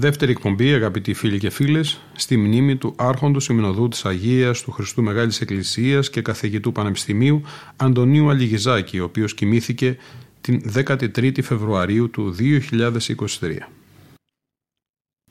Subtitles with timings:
[0.00, 5.02] Δεύτερη εκπομπή, αγαπητοί φίλοι και φίλες, στη μνήμη του Άρχοντος Ημινοδού της Αγίας του Χριστού
[5.02, 7.42] Μεγάλης Εκκλησίας και καθηγητού Πανεπιστημίου
[7.76, 9.96] Αντωνίου Αλιγιζάκη, ο οποίος κοιμήθηκε
[10.40, 13.68] την 13η Φεβρουαρίου του 2023.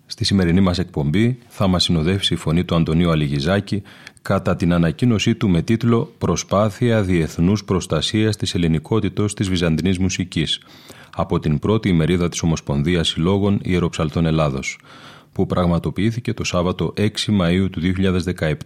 [0.05, 3.81] Στη σημερινή μας εκπομπή θα μας συνοδεύσει η φωνή του Αντωνίου Αλιγιζάκη
[4.21, 10.59] κατά την ανακοίνωσή του με τίτλο «Προσπάθεια διεθνούς προστασίας της ελληνικότητος της Βυζαντινής μουσικής»
[11.19, 14.79] από την πρώτη ημερίδα της Ομοσπονδίας Συλλόγων Ιεροψαλτών Ελλάδος,
[15.31, 17.07] που πραγματοποιήθηκε το Σάββατο 6
[17.41, 17.81] Μαΐου του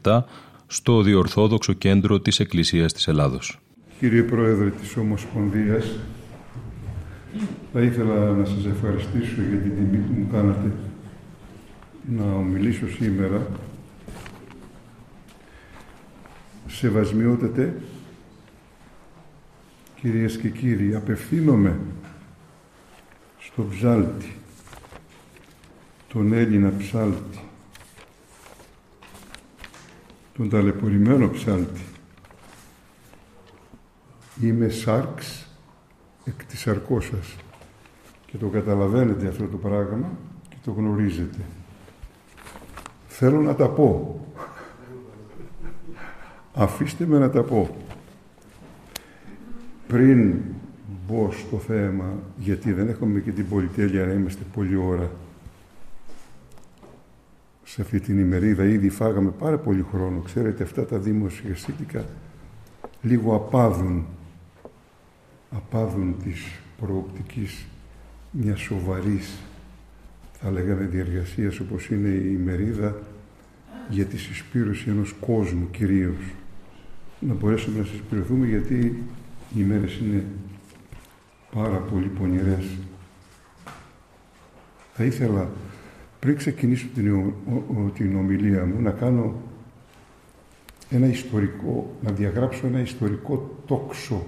[0.03, 0.23] 2017
[0.67, 3.59] στο Διορθόδοξο Κέντρο της Εκκλησίας της Ελλάδος.
[3.99, 5.85] Κύριε Πρόεδρε της Ομοσπονδίας,
[7.73, 10.71] θα ήθελα να σας ευχαριστήσω για την τιμή που μου κάνατε
[12.17, 13.47] να ομιλήσω σήμερα.
[16.67, 17.81] Σεβασμιότατε,
[20.01, 21.79] κυρίες και κύριοι, απευθύνομαι
[23.53, 24.35] στο ψάλτη,
[26.07, 27.39] τον Έλληνα ψάλτη,
[30.37, 31.81] τον ταλαιπωρημένο ψάλτη.
[34.41, 35.47] Είμαι σάρξ
[36.23, 37.35] εκ της σαρκός σας
[38.25, 40.09] και το καταλαβαίνετε αυτό το πράγμα
[40.49, 41.39] και το γνωρίζετε.
[43.07, 44.19] Θέλω να τα πω.
[46.53, 47.77] Αφήστε με να τα πω.
[49.87, 50.41] Πριν
[51.07, 55.11] μπω στο θέμα, γιατί δεν έχουμε και την πολυτέλεια να είμαστε πολλή ώρα
[57.63, 58.65] σε αυτή την ημερίδα.
[58.65, 60.19] Ήδη φάγαμε πάρα πολύ χρόνο.
[60.19, 62.05] Ξέρετε, αυτά τα δημοσιαστικά
[63.01, 64.05] λίγο απάδουν,
[65.51, 67.65] απάδουν της προοπτικής
[68.31, 69.37] μιας σοβαρής,
[70.39, 72.95] θα λέγαμε, διεργασίας όπως είναι η ημερίδα
[73.89, 76.33] για τη συσπήρωση ενός κόσμου κυρίως.
[77.19, 78.75] Να μπορέσουμε να συσπηρωθούμε γιατί
[79.55, 80.25] οι ημέρες είναι
[81.53, 82.77] πάρα πολύ πονηρές.
[84.93, 85.49] Θα ήθελα
[86.19, 87.33] πριν ξεκινήσω την,
[87.93, 89.35] την ομιλία μου να κάνω
[90.89, 94.23] ένα ιστορικό, να διαγράψω ένα ιστορικό τόξο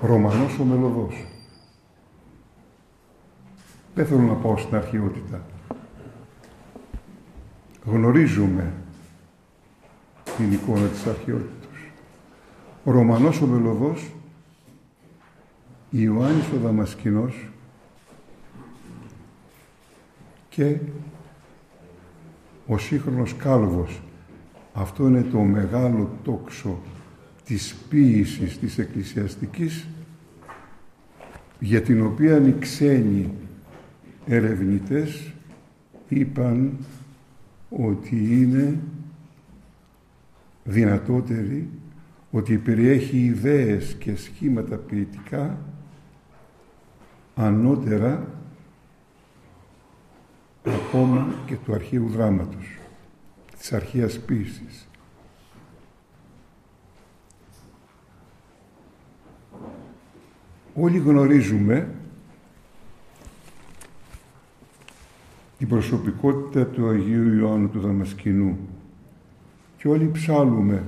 [0.00, 1.24] Ρωμανός ο Μελωδός.
[3.94, 5.46] Δεν θέλω να πάω στην αρχαιότητα.
[7.84, 8.72] Γνωρίζουμε
[10.36, 11.55] την εικόνα της αρχαιότητας.
[12.86, 14.12] Ο Ρωμανός ο Μελωδός,
[15.90, 17.48] Ιωάννης ο Δαμασκηνός
[20.48, 20.76] και
[22.66, 24.00] ο σύγχρονος Κάλβος.
[24.74, 26.78] Αυτό είναι το μεγάλο τόξο
[27.44, 29.86] της ποίησης της εκκλησιαστικής
[31.60, 33.30] για την οποία οι ξένοι
[34.26, 35.32] ερευνητές
[36.08, 36.76] είπαν
[37.70, 38.78] ότι είναι
[40.64, 41.68] δυνατότερη,
[42.36, 45.58] ότι περιέχει ιδέες και σχήματα ποιητικά
[47.34, 48.26] ανώτερα
[50.64, 52.78] ακόμα και του αρχαίου δράματος,
[53.58, 54.88] της αρχαίας ποίησης.
[60.74, 61.94] Όλοι γνωρίζουμε
[65.58, 68.58] την προσωπικότητα του Αγίου Ιωάννου του Δαμασκηνού
[69.76, 70.84] και όλοι ψάλουμε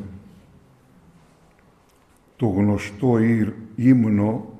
[2.38, 3.18] το γνωστό
[3.74, 4.52] ύμνο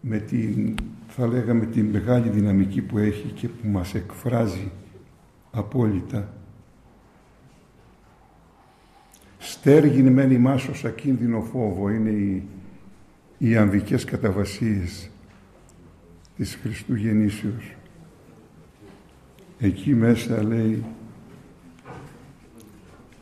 [0.00, 0.74] με την,
[1.08, 4.70] θα λέγαμε, την μεγάλη δυναμική που έχει και που μας εκφράζει
[5.50, 6.32] απόλυτα.
[9.38, 12.42] Στέργην μεν ημάς ως ακίνδυνο φόβο είναι οι,
[13.38, 15.10] οι αμβικές καταβασίες
[16.36, 17.76] της Χριστού Γεννήσεως.
[19.58, 20.84] Εκεί μέσα λέει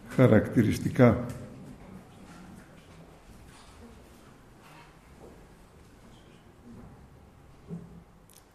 [0.08, 1.24] χαρακτηριστικά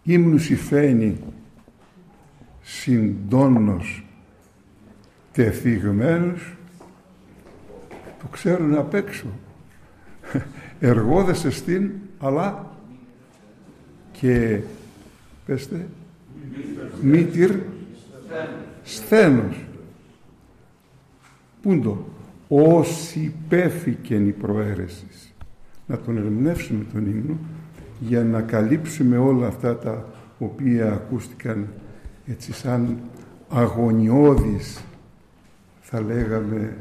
[0.03, 1.17] ύμνους υφαίνει
[2.61, 4.05] συντόνος
[5.31, 6.55] τεθυγμένους
[8.21, 9.27] το ξέρουν απ' έξω.
[10.79, 12.75] Εργόδες εστίν αλλά
[14.11, 14.59] και
[15.45, 15.87] πέστε
[17.01, 17.51] μήτυρ
[18.83, 19.65] σθένος.
[21.61, 22.05] Πούντο
[22.47, 25.33] όσοι πέφηκεν η προαίρεσης.
[25.87, 27.37] Να τον ερμηνεύσουμε τον ύμνο
[28.01, 30.05] για να καλύψουμε όλα αυτά τα
[30.39, 31.67] οποία ακούστηκαν
[32.25, 32.97] έτσι σαν
[33.49, 34.83] αγωνιώδεις
[35.81, 36.77] θα λέγαμε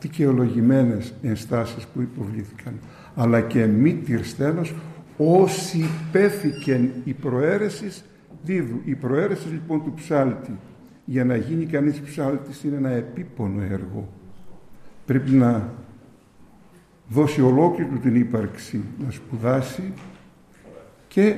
[0.00, 2.74] δικαιολογημένες ενστάσεις που υποβλήθηκαν
[3.14, 4.74] αλλά και μη τυρστένος
[5.16, 8.04] όσοι πέθηκεν η προαίρεσης
[8.42, 8.80] δίδου.
[8.84, 10.58] Η προαίρεσης λοιπόν του ψάλτη
[11.04, 14.08] για να γίνει κανείς ψάλτης είναι ένα επίπονο έργο.
[15.06, 15.72] Πρέπει να
[17.08, 19.92] δώσει ολόκληρη του την ύπαρξη, να σπουδάσει
[21.18, 21.36] και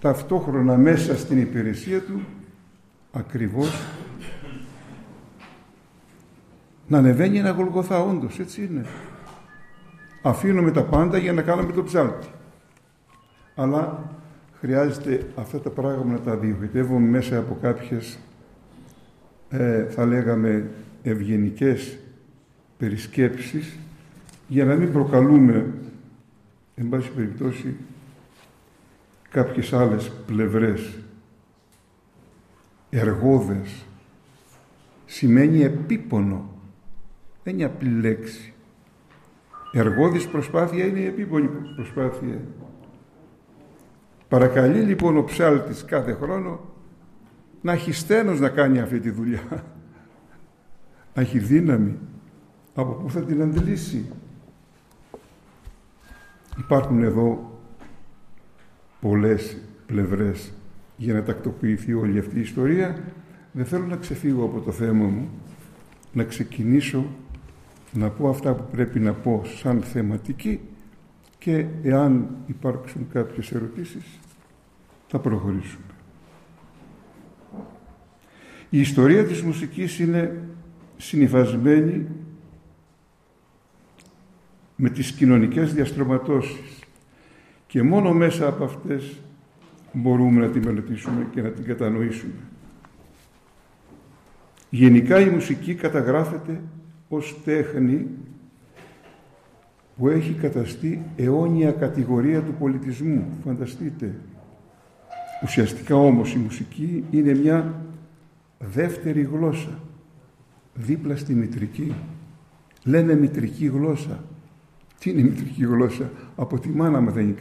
[0.00, 2.20] ταυτόχρονα μέσα στην υπηρεσία του
[3.12, 3.86] ακριβώς
[6.88, 8.86] να ανεβαίνει ένα γολγοθά όντως, έτσι είναι.
[10.22, 12.26] Αφήνουμε τα πάντα για να κάνουμε το ψάλτη.
[13.54, 14.10] Αλλά
[14.60, 18.18] χρειάζεται αυτά τα πράγματα να τα διοχετεύουμε μέσα από κάποιες
[19.48, 20.70] ε, θα λέγαμε
[21.02, 21.98] ευγενικές
[22.78, 23.76] περισκέψεις
[24.48, 25.66] για να μην προκαλούμε
[26.74, 27.76] εν πάση περιπτώσει
[29.34, 30.98] κάποιες άλλες πλευρές.
[32.90, 33.84] Εργόδες
[35.04, 36.50] σημαίνει επίπονο
[37.42, 38.52] δεν είναι απλή λέξη.
[39.72, 42.40] Εργόδης προσπάθεια είναι η επίπονη προσπάθεια.
[44.28, 46.60] Παρακαλεί λοιπόν ο ψάλτης κάθε χρόνο
[47.60, 49.64] να έχει στένος να κάνει αυτή τη δουλειά.
[51.14, 51.98] Να έχει δύναμη.
[52.74, 54.12] Από πού θα την αντιλήσει
[56.58, 57.53] υπάρχουν εδώ
[59.04, 59.56] πολλές
[59.86, 60.52] πλευρές
[60.96, 62.98] για να τακτοποιηθεί όλη αυτή η ιστορία
[63.52, 65.28] δεν θέλω να ξεφύγω από το θέμα μου
[66.12, 67.06] να ξεκινήσω
[67.92, 70.60] να πω αυτά που πρέπει να πω σαν θεματική
[71.38, 74.18] και εάν υπάρξουν κάποιες ερωτήσεις
[75.08, 75.84] θα προχωρήσουμε.
[78.70, 80.48] Η ιστορία της μουσικής είναι
[80.96, 82.06] συνειφασμένη
[84.76, 86.83] με τις κοινωνικές διαστρωματώσεις
[87.74, 89.20] και μόνο μέσα από αυτές
[89.92, 92.32] μπορούμε να τη μελετήσουμε και να την κατανοήσουμε.
[94.70, 96.60] Γενικά η μουσική καταγράφεται
[97.08, 98.06] ως τέχνη
[99.96, 103.24] που έχει καταστεί αιώνια κατηγορία του πολιτισμού.
[103.44, 104.14] Φανταστείτε.
[105.42, 107.74] Ουσιαστικά όμως η μουσική είναι μια
[108.58, 109.78] δεύτερη γλώσσα
[110.74, 111.94] δίπλα στη μητρική.
[112.84, 114.24] Λένε μητρική γλώσσα.
[115.04, 117.34] Τι είναι η μητρική γλώσσα; Από τη μάνα μαθαίνει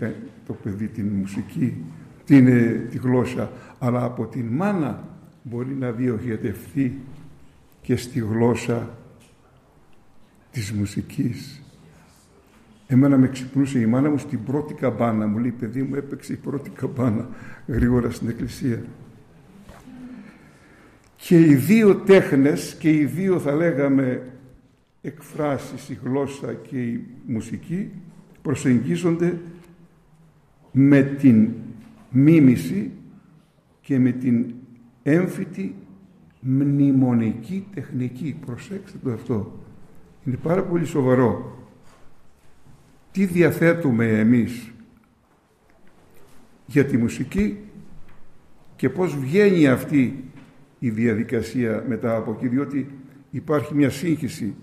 [0.46, 1.84] το παιδί την μουσική,
[2.26, 2.46] την,
[2.90, 3.52] τη γλώσσα.
[3.80, 5.08] Αλλά από τη μάνα
[5.44, 7.00] μπορεί να διοχετευτεί
[7.82, 8.98] και στη γλώσσα
[10.52, 11.62] της μουσικής.
[12.88, 15.28] Εμένα με ξυπνούσε η μάνα μου στην πρώτη καμπάνα.
[15.28, 17.28] Μου λέει, παιδί μου, έπαιξε η πρώτη καμπάνα
[17.68, 18.82] γρήγορα στην εκκλησία.
[21.16, 24.22] Και οι δύο τέχνες και οι δύο θα λέγαμε
[25.06, 27.92] εκφράσεις, η γλώσσα και η μουσική
[28.42, 29.40] προσεγγίζονται
[30.72, 31.50] με την
[32.10, 32.92] μίμηση
[33.82, 34.54] και με την
[35.04, 35.76] έμφυτη
[36.40, 38.38] μνημονική τεχνική.
[38.46, 39.60] Προσέξτε το αυτό.
[40.26, 41.58] Είναι πάρα πολύ σοβαρό.
[43.12, 44.72] Τι διαθέτουμε εμείς
[46.66, 47.58] για τη μουσική
[48.76, 50.24] και πώς βγαίνει αυτή
[50.80, 52.90] η διαδικασία μετά από εκεί, διότι
[53.32, 54.56] υπάρχει μια σύγχυση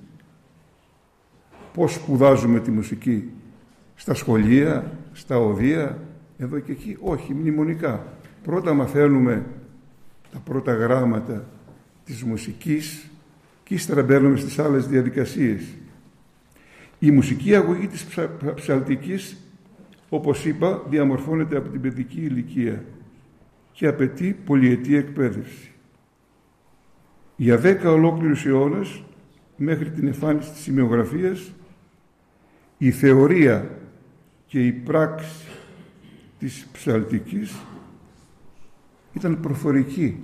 [1.81, 3.31] πώς σπουδάζουμε τη μουσική
[3.95, 5.99] στα σχολεία, στα οδεία,
[6.39, 8.07] εδώ και εκεί, όχι, μνημονικά.
[8.43, 9.47] Πρώτα μαθαίνουμε
[10.33, 11.45] τα πρώτα γράμματα
[12.05, 13.11] της μουσικής
[13.65, 15.63] και ύστερα μπαίνουμε στις άλλες διαδικασίες.
[16.99, 18.07] Η μουσική αγωγή της
[18.55, 19.37] ψαλτικής,
[20.09, 22.85] όπως είπα, διαμορφώνεται από την παιδική ηλικία
[23.73, 25.73] και απαιτεί πολυετή εκπαίδευση.
[27.37, 29.03] Για δέκα ολόκληρους αιώνες,
[29.57, 31.53] μέχρι την εμφάνιση της σημειογραφίας,
[32.83, 33.71] η θεωρία
[34.47, 35.47] και η πράξη
[36.39, 37.57] της ψαλτικής
[39.13, 40.21] ήταν προφορική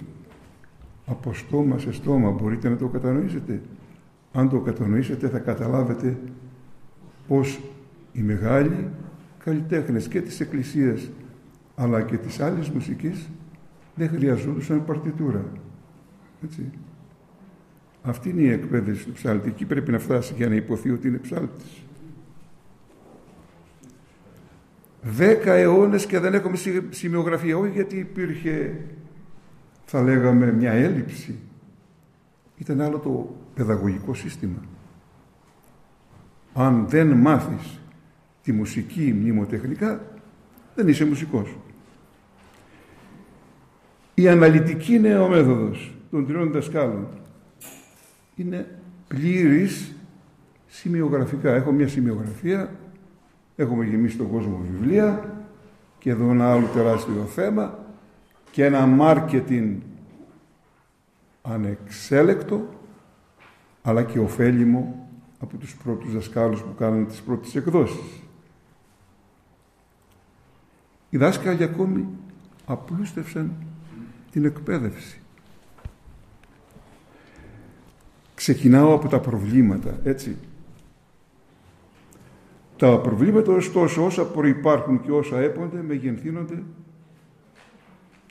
[1.07, 3.61] από στόμα σε στόμα μπορείτε να το κατανοήσετε
[4.33, 6.19] αν το κατανοήσετε θα καταλάβετε
[7.29, 7.61] πως
[8.13, 8.89] οι μεγάλοι
[9.45, 11.11] καλλιτέχνες και της Εκκλησίας
[11.75, 13.29] αλλά και της άλλης μουσικής
[13.95, 15.45] δεν χρειαζόντουσαν παρτιτούρα.
[16.45, 16.71] Έτσι.
[18.03, 19.49] Αυτή είναι η εκπαίδευση του ψάλτη.
[19.49, 21.86] Εκεί πρέπει να φτάσει για να υποθεί ότι είναι ψάλτης.
[25.09, 26.57] Δέκα αιώνες και δεν έχουμε
[26.91, 27.57] σημειογραφία.
[27.57, 28.73] Όχι γιατί υπήρχε
[29.85, 31.39] θα λέγαμε μια έλλειψη.
[32.57, 34.63] Ήταν άλλο το παιδαγωγικό σύστημα.
[36.55, 37.81] Αν δεν μάθεις
[38.43, 40.01] τη μουσική μνημοτεχνικά,
[40.75, 41.57] δεν είσαι μουσικός.
[44.15, 47.07] Η αναλυτική νεομέθοδος των τριών δασκάλων
[48.37, 49.95] είναι πλήρης
[50.67, 51.55] σημειογραφικά.
[51.55, 52.71] Έχω μια σημειογραφία,
[53.57, 55.35] έχουμε γεμίσει τον κόσμο βιβλία
[55.99, 57.79] και εδώ ένα άλλο τεράστιο θέμα
[58.51, 59.81] και ένα μάρκετινγκ
[61.43, 62.69] ανεξέλεκτο
[63.83, 65.09] αλλά και ωφέλιμο
[65.39, 68.21] από τους πρώτους δασκάλους που κάνανε τις πρώτες εκδόσεις.
[71.11, 72.09] Οι δάσκαλοι ακόμη
[72.67, 73.53] απλούστευσαν
[74.31, 75.21] την εκπαίδευση.
[78.35, 80.37] Ξεκινάω από τα προβλήματα, έτσι.
[82.77, 86.63] Τα προβλήματα ωστόσο όσα προϋπάρχουν και όσα έπονται μεγενθύνονται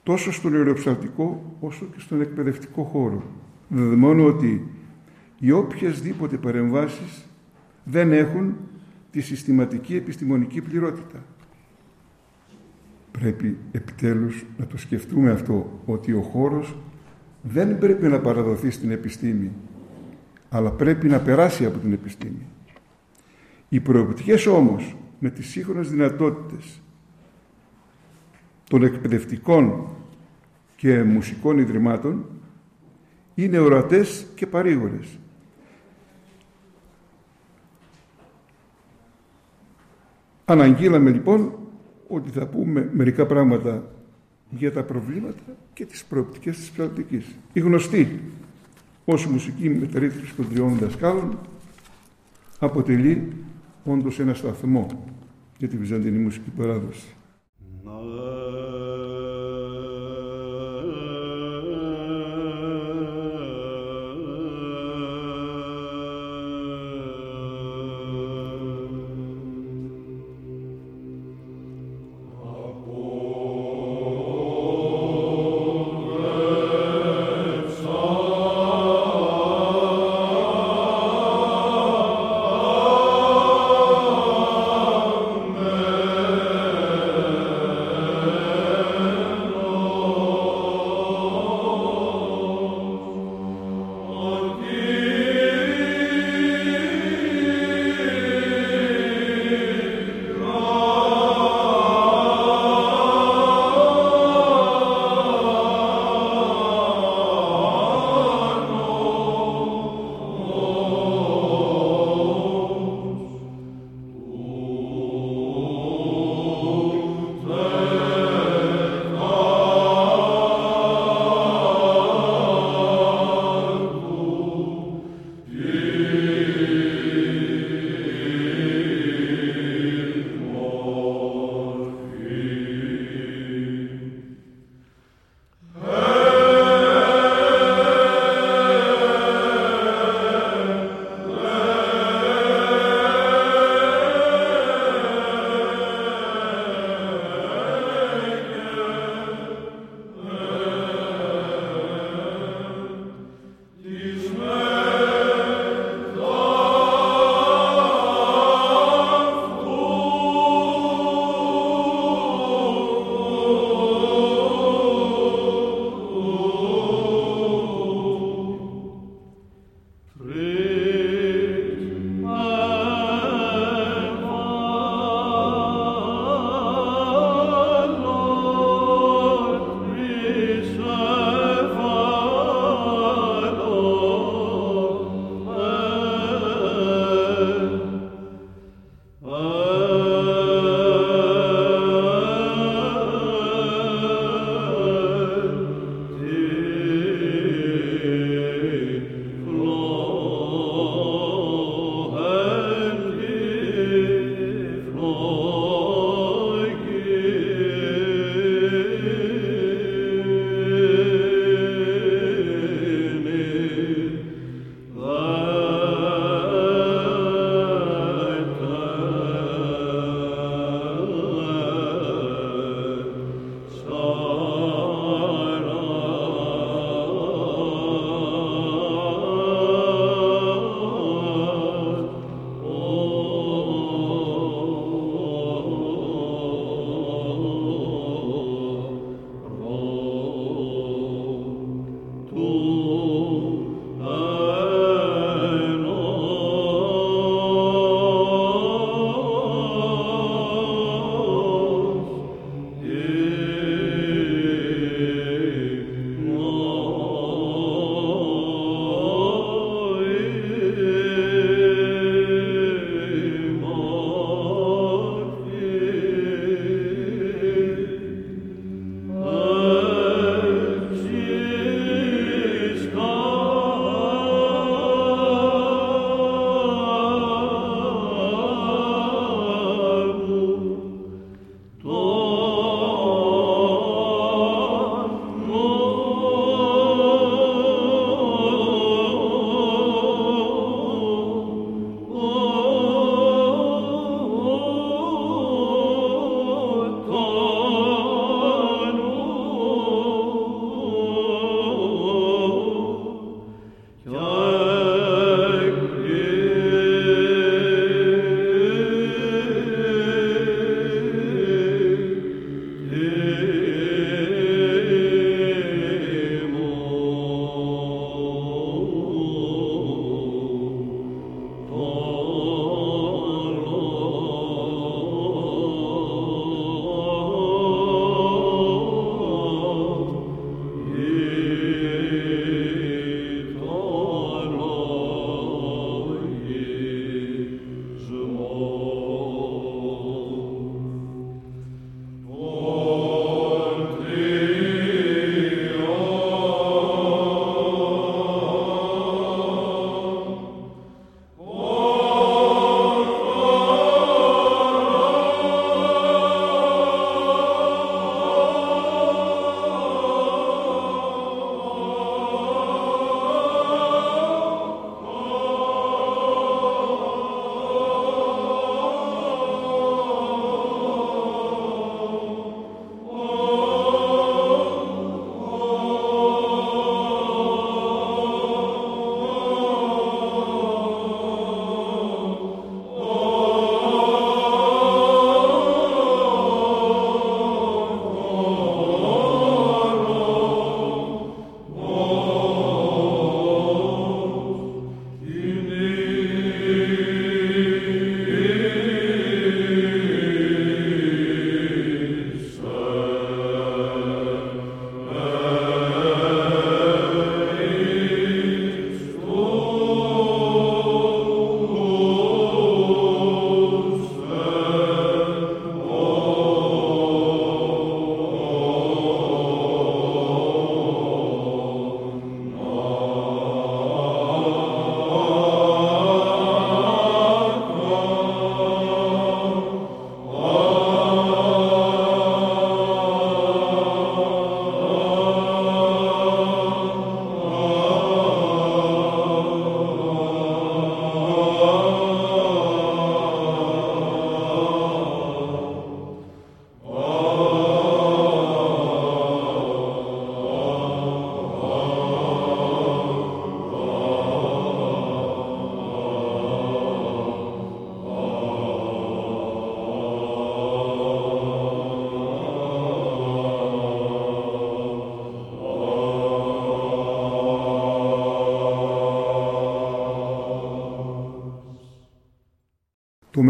[0.04, 3.24] τόσο στον αεροψαλτικό όσο και στον εκπαιδευτικό χώρο.
[3.68, 4.68] Δεδομένου ότι
[5.40, 7.25] οι οποιασδήποτε παρεμβάσεις
[7.84, 8.56] δεν έχουν
[9.12, 11.24] τη συστηματική επιστημονική πληρότητα.
[13.12, 16.75] Πρέπει επιτέλους να το σκεφτούμε αυτό, ότι ο χώρος
[17.42, 19.52] δεν πρέπει να παραδοθεί στην επιστήμη,
[20.50, 22.46] αλλά πρέπει να περάσει από την επιστήμη.
[23.70, 26.82] Οι προοπτικές όμως με τις σύγχρονες δυνατότητες
[28.70, 29.88] των εκπαιδευτικών
[30.76, 32.26] και μουσικών ιδρυμάτων
[33.36, 35.20] είναι ορατές και παρήγορες.
[40.46, 41.54] Αναγγείλαμε λοιπόν
[42.08, 43.92] ότι θα πούμε μερικά πράγματα
[44.50, 47.26] για τα προβλήματα και τις προοπτικές της πλατικής.
[47.54, 48.22] Η γνωστή
[49.06, 51.40] ως μουσική μεταρρύθμιση των τριών δασκάλων
[52.60, 53.34] αποτελεί
[53.86, 54.88] όντως ένα σταθμό
[55.58, 57.15] για τη Βυζαντινή μουσική παράδοση.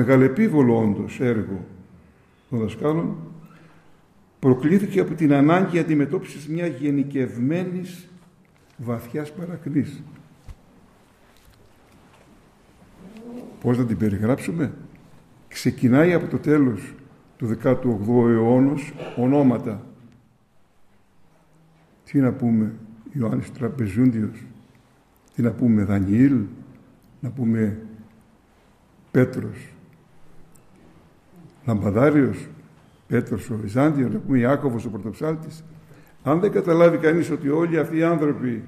[0.05, 1.65] Μεγαλεπίβολο όντως έργο
[2.49, 3.17] των δασκάλων
[4.39, 8.07] προκλήθηκε από την ανάγκη αντιμετώπισης μιας γενικευμένης
[8.77, 10.03] βαθιάς παρακνής.
[13.61, 14.73] Πώς να την περιγράψουμε;
[15.47, 16.93] Ξεκινάει από το τέλος
[17.37, 19.85] του 18ου αιώνος ονόματα.
[22.03, 22.73] Τι να πούμε
[23.13, 24.43] Ιωάννης Τραπεζούντιος,
[25.35, 26.41] τι να πούμε Δανιήλ,
[27.19, 27.79] να πούμε
[29.11, 29.74] Πέτρος,
[31.65, 32.47] Λαμπαδάριος,
[33.07, 35.63] Πέτρος ο Βυζάντιος, να πούμε Ιάκωβος ο Πρωτοψάλτης.
[36.23, 38.63] Αν δεν καταλάβει κανείς ότι όλοι αυτοί οι άνθρωποι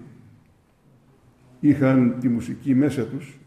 [1.60, 3.40] είχαν τη μουσική μέσα τους,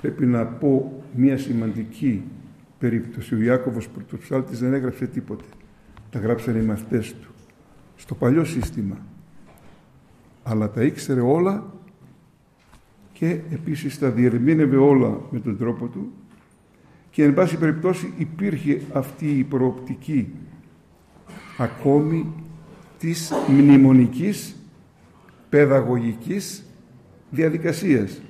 [0.00, 2.22] πρέπει να πω μια σημαντική
[2.78, 3.34] περίπτωση.
[3.34, 5.44] Ο Ιάκωβος Πρωτοψάλτης δεν έγραψε τίποτε.
[6.10, 7.28] Τα γράψανε οι μαθητές του.
[7.96, 8.96] Στο παλιό σύστημα.
[10.42, 11.72] Αλλά τα ήξερε όλα
[13.12, 16.12] και επίσης τα διερμήνευε όλα με τον τρόπο του
[17.14, 20.32] και εν πάση περιπτώσει υπήρχε αυτή η προοπτική
[21.58, 22.32] ακόμη
[22.98, 24.56] της μνημονικής
[25.48, 26.64] παιδαγωγικής
[27.30, 28.20] διαδικασίας.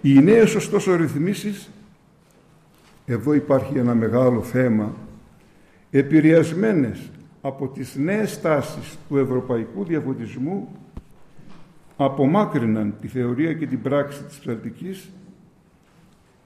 [0.00, 1.70] Οι νέες ωστόσο ρυθμίσεις,
[3.06, 4.94] εδώ υπάρχει ένα μεγάλο θέμα,
[5.90, 10.68] επηρεασμένες από τις νέες τάσεις του ευρωπαϊκού διαφωτισμού
[12.04, 15.10] απομάκρυναν τη θεωρία και την πράξη της ψαλτικής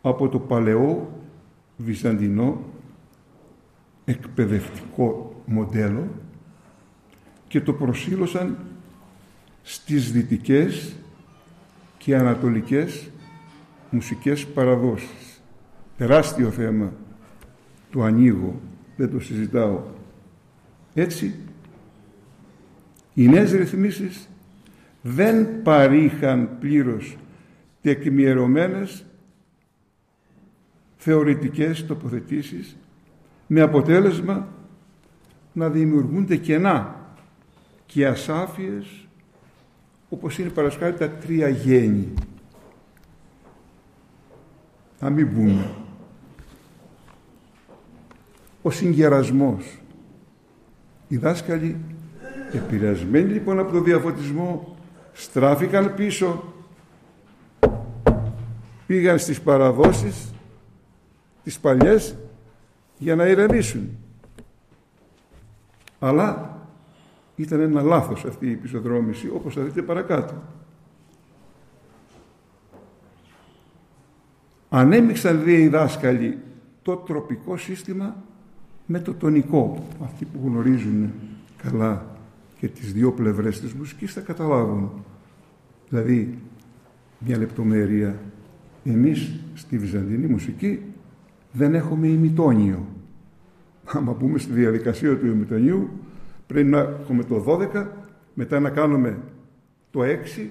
[0.02, 1.20] από το παλαιό
[1.76, 2.64] βυζαντινό
[4.04, 6.08] εκπαιδευτικό μοντέλο
[7.48, 8.58] και το προσήλωσαν
[9.62, 10.96] στις δυτικές
[11.98, 13.10] και ανατολικές
[13.90, 15.42] μουσικές παραδόσεις.
[15.96, 16.92] Τεράστιο θέμα.
[17.90, 18.60] Το ανοίγω,
[18.96, 19.82] δεν το συζητάω.
[20.94, 21.34] Έτσι,
[23.14, 24.28] οι νέες ρυθμίσεις
[25.02, 27.16] δεν παρήχαν πλήρως
[27.80, 29.04] τεκμηρωμένες
[30.96, 32.76] θεωρητικές τοποθετήσεις
[33.46, 34.48] με αποτέλεσμα
[35.52, 36.96] να δημιουργούνται κενά
[37.86, 39.06] και ασάφειες
[40.08, 42.12] όπως είναι παρασκάρι τα τρία γέννη.
[45.00, 45.70] Να μην πούμε.
[48.62, 49.78] Ο συγκερασμός.
[51.08, 51.76] Οι δάσκαλοι
[52.52, 54.76] επηρεασμένοι λοιπόν από το διαφωτισμό
[55.12, 56.52] στράφηκαν πίσω
[58.86, 60.32] πήγαν στις παραδόσεις
[61.44, 62.16] τις παλιές
[62.98, 63.88] για να ηρεμήσουν.
[65.98, 66.56] Αλλά
[67.36, 70.34] ήταν ένα λάθος αυτή η επισοδρόμηση όπως θα δείτε παρακάτω.
[74.68, 76.38] Ανέμειξαν δύο οι δάσκαλοι
[76.82, 78.16] το τροπικό σύστημα
[78.86, 81.12] με το τονικό αυτοί που γνωρίζουν
[81.62, 82.11] καλά
[82.62, 84.90] και τις δύο πλευρές της μουσικής θα καταλάβουν.
[85.88, 86.38] Δηλαδή,
[87.18, 88.18] μια λεπτομέρεια.
[88.84, 90.82] Εμείς στη βυζαντινή μουσική
[91.52, 92.86] δεν έχουμε ημιτόνιο.
[93.84, 95.90] Άμα πούμε στη διαδικασία του ημιτονίου,
[96.46, 97.86] πρέπει να έχουμε το 12,
[98.34, 99.18] μετά να κάνουμε
[99.90, 100.50] το 6,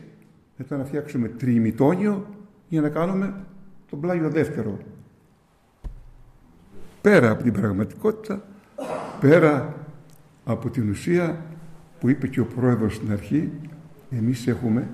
[0.58, 2.26] μετά να φτιάξουμε τριημιτόνιο
[2.68, 3.34] για να κάνουμε
[3.90, 4.78] τον πλάγιο δεύτερο.
[7.02, 8.44] Πέρα από την πραγματικότητα,
[9.20, 9.76] πέρα
[10.46, 11.46] από την ουσία
[12.02, 13.52] που είπε και ο πρόεδρος στην αρχή,
[14.12, 14.90] εμείς έχουμε,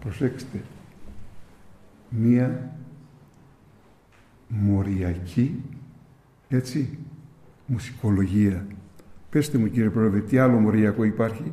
[0.00, 0.60] προσέξτε,
[2.08, 2.76] μία
[4.48, 5.62] μοριακή,
[6.48, 6.98] έτσι,
[7.66, 8.66] μουσικολογία.
[9.30, 11.52] Πεςτε μου κύριε πρόεδρε, τι άλλο μοριακό υπάρχει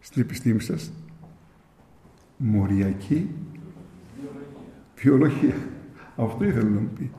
[0.00, 0.92] στην επιστήμη σας;
[2.36, 3.28] Μοριακή
[4.96, 5.56] βιολογία.
[6.16, 7.10] Αυτό ήθελα να μου πει.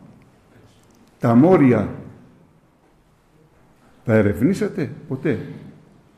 [1.20, 1.96] Τα μόρια
[4.06, 5.40] τα ερευνήσατε ποτέ;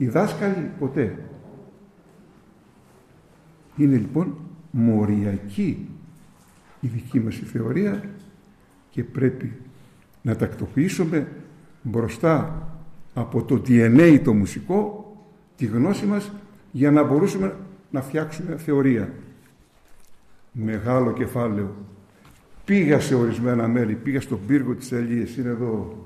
[0.03, 1.17] Οι δάσκαλοι ποτέ.
[3.77, 4.37] Είναι λοιπόν
[4.71, 5.89] μοριακή
[6.79, 8.03] η δική μας η θεωρία
[8.89, 9.51] και πρέπει
[10.21, 11.27] να τακτοποιήσουμε
[11.81, 12.67] μπροστά
[13.13, 15.15] από το DNA το μουσικό
[15.55, 16.31] τη γνώση μας
[16.71, 17.55] για να μπορούσουμε
[17.91, 19.13] να φτιάξουμε θεωρία.
[20.51, 21.75] Μεγάλο κεφάλαιο.
[22.65, 25.97] Πήγα σε ορισμένα μέρη, πήγα στον πύργο της Ελίας, είναι εδώ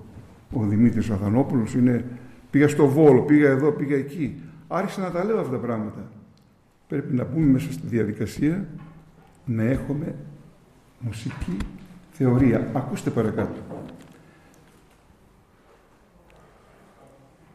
[0.54, 2.06] ο Δημήτρης Αθανόπουλος, είναι
[2.50, 4.42] Πήγα στο Βόλο, πήγα εδώ, πήγα εκεί.
[4.68, 6.12] Άρχισα να τα λέω αυτά τα πράγματα.
[6.88, 8.68] Πρέπει να μπούμε μέσα στη διαδικασία
[9.46, 10.16] να έχουμε
[11.00, 11.58] μουσική
[12.12, 12.72] θεωρία.
[12.74, 13.60] Ακούστε παρακάτω.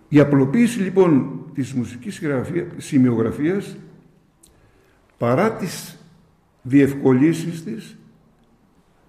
[0.08, 2.22] Η απλοποίηση λοιπόν της μουσικής
[2.76, 3.76] σημειογραφίας
[5.18, 5.98] παρά τις
[6.62, 7.96] διευκολύσεις της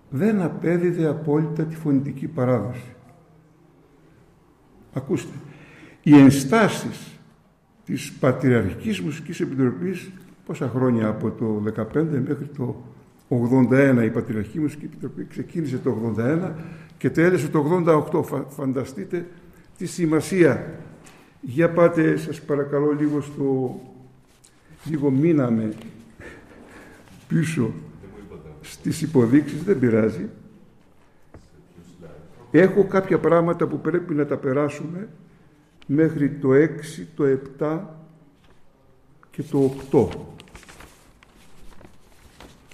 [0.10, 2.96] δεν απέδιδε απόλυτα τη φωνητική παράδοση.
[4.93, 5.34] Ακούστε,
[6.04, 7.20] οι ενστάσεις
[7.86, 10.12] της Πατριαρχικής Μουσικής Επιτροπής
[10.46, 11.63] πόσα χρόνια από το
[11.94, 12.76] 15 μέχρι το
[13.30, 16.52] 81 η Πατριαρχική Μουσική Επιτροπή ξεκίνησε το 81
[16.98, 19.26] και τέλειωσε το 88 φανταστείτε
[19.78, 20.80] τη σημασία.
[21.42, 23.80] Για πάτε σας παρακαλώ λίγο στο
[24.86, 25.74] λίγο μείναμε
[27.28, 27.72] πίσω
[28.62, 30.30] στις υποδείξεις δεν πειράζει.
[32.52, 35.10] Έχω κάποια πράγματα που πρέπει να τα περάσουμε
[35.88, 36.67] μέχρι το 6,
[37.15, 37.24] το
[37.60, 37.80] 7
[39.32, 40.08] και το 8.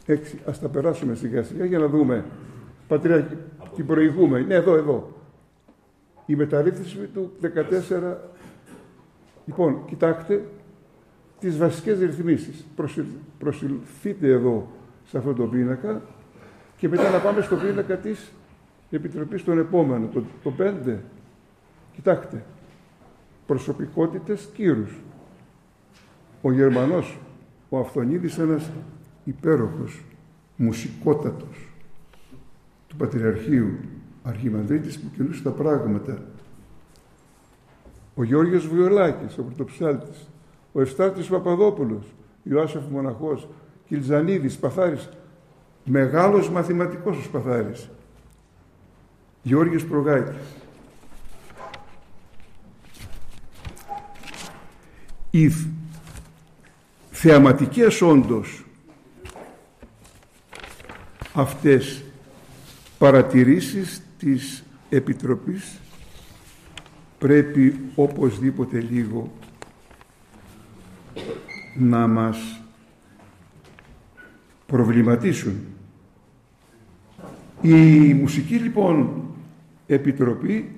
[0.05, 0.17] 6.
[0.45, 2.25] Ας τα περάσουμε σιγά σιγά για να δούμε.
[2.87, 3.27] Πατριά,
[3.75, 4.45] την προηγούμενη.
[4.45, 5.13] Ναι, εδώ, εδώ.
[6.25, 8.15] Η μεταρρύθμιση του 14.
[9.45, 10.45] Λοιπόν, κοιτάξτε
[11.39, 12.65] τις βασικές ρυθμίσεις.
[13.37, 14.67] Προσυλθείτε εδώ
[15.05, 16.01] σε αυτό το πίνακα
[16.77, 18.31] και μετά να πάμε στο πίνακα της
[18.91, 20.95] Επιτροπής των επόμενων, το, το 5.
[21.95, 22.43] Κοιτάξτε,
[23.49, 24.99] προσωπικότητες κύρους.
[26.41, 27.17] Ο Γερμανός,
[27.69, 28.69] ο Αυθονίδης, ένας
[29.23, 30.01] υπέροχος,
[30.55, 31.67] μουσικότατος
[32.87, 33.77] του Πατριαρχείου
[34.23, 36.17] Αρχιμανδρίτης που κινούσε τα πράγματα.
[38.15, 40.29] ο Γιώργος Βιολάκης, ο πρωτοψάλτης,
[40.71, 42.05] ο Ευστάτης Παπαδόπουλος,
[42.43, 43.47] Ιωάσεφ Μοναχός,
[43.87, 45.09] Κιλζανίδης, Σπαθάρης,
[45.83, 47.89] μεγάλος μαθηματικός ο Σπαθάρης,
[49.41, 50.37] Γιώργος Προγάκης.
[55.31, 55.51] Οι
[57.11, 58.65] θεαματικές όντως
[61.33, 62.03] αυτές
[62.97, 65.79] παρατηρήσεις της Επιτροπής
[67.17, 69.31] πρέπει οπωσδήποτε λίγο
[71.75, 72.61] να μας
[74.65, 75.55] προβληματίσουν.
[77.61, 79.23] Η μουσική λοιπόν
[79.87, 80.71] επιτροπή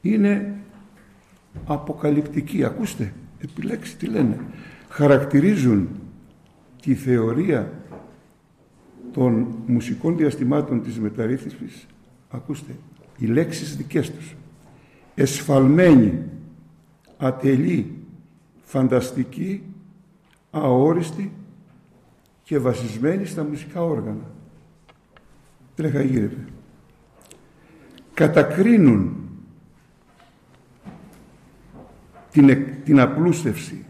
[0.00, 0.61] είναι
[1.64, 2.64] αποκαλυπτική.
[2.64, 4.40] Ακούστε, επιλέξει τι λένε.
[4.88, 5.88] Χαρακτηρίζουν
[6.82, 7.72] τη θεωρία
[9.12, 11.86] των μουσικών διαστημάτων της μεταρρύθμισης,
[12.30, 12.76] ακούστε,
[13.18, 14.34] οι λέξεις δικές τους,
[15.14, 16.22] εσφαλμένη,
[17.16, 17.94] ατελή,
[18.62, 19.62] φανταστική,
[20.50, 21.32] αόριστη
[22.42, 24.30] και βασισμένη στα μουσικά όργανα.
[25.74, 26.44] Τρέχα γύρευε.
[28.14, 29.21] Κατακρίνουν
[32.32, 33.84] την, την απλούστευση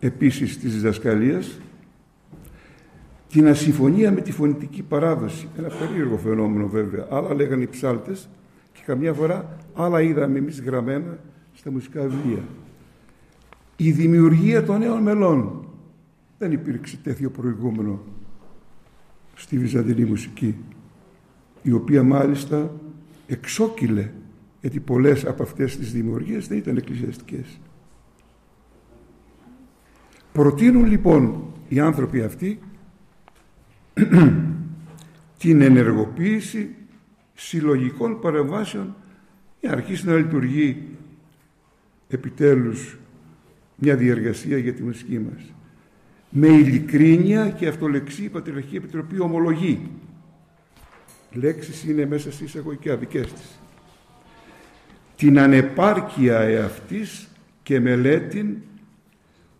[0.00, 1.58] επίσης της διδασκαλίας
[3.28, 5.48] την ασυμφωνία με τη φωνητική παράδοση.
[5.58, 7.06] Ένα περίεργο φαινόμενο βέβαια.
[7.10, 8.28] Άλλα λέγανε οι ψάλτες
[8.72, 11.18] και καμιά φορά άλλα είδαμε εμείς γραμμένα
[11.54, 12.42] στα μουσικά βιβλία.
[13.76, 15.68] Η δημιουργία των νέων μελών.
[16.38, 18.02] Δεν υπήρξε τέτοιο προηγούμενο
[19.34, 20.56] στη Βυζαντινή μουσική
[21.62, 22.70] η οποία μάλιστα
[23.26, 24.10] εξόκυλε
[24.64, 27.60] γιατί πολλές από αυτές τις δημιουργίες δεν ήταν εκκλησιαστικές.
[30.32, 32.58] Προτείνουν λοιπόν οι άνθρωποι αυτοί
[35.38, 36.74] την ενεργοποίηση
[37.34, 38.94] συλλογικών παρεμβάσεων
[39.60, 40.82] για αρχίσει να λειτουργεί
[42.08, 42.98] επιτέλους
[43.76, 45.52] μια διεργασία για τη μουσική μας.
[46.30, 49.90] Με ειλικρίνεια και αυτολεξή η Πατριαρχική Επιτροπή ομολογεί.
[51.32, 53.58] Λέξεις είναι μέσα στις εισαγωγικά δικές της.
[55.16, 57.28] Την ανεπάρκεια εαυτής
[57.62, 58.56] και μελέτην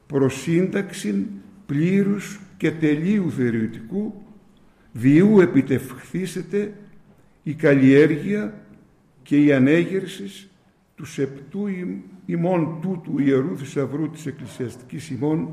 [0.07, 1.27] προσύνταξην
[1.67, 4.15] πλήρους και τελείου θερειωτικού
[4.93, 6.73] διού επιτευχθήσετε
[7.43, 8.55] η καλλιέργεια
[9.23, 10.49] και η ανέγερσης
[10.95, 11.67] του σεπτού
[12.27, 15.49] ημών τούτου ιερού θησαυρού της εκκλησιαστικής ημών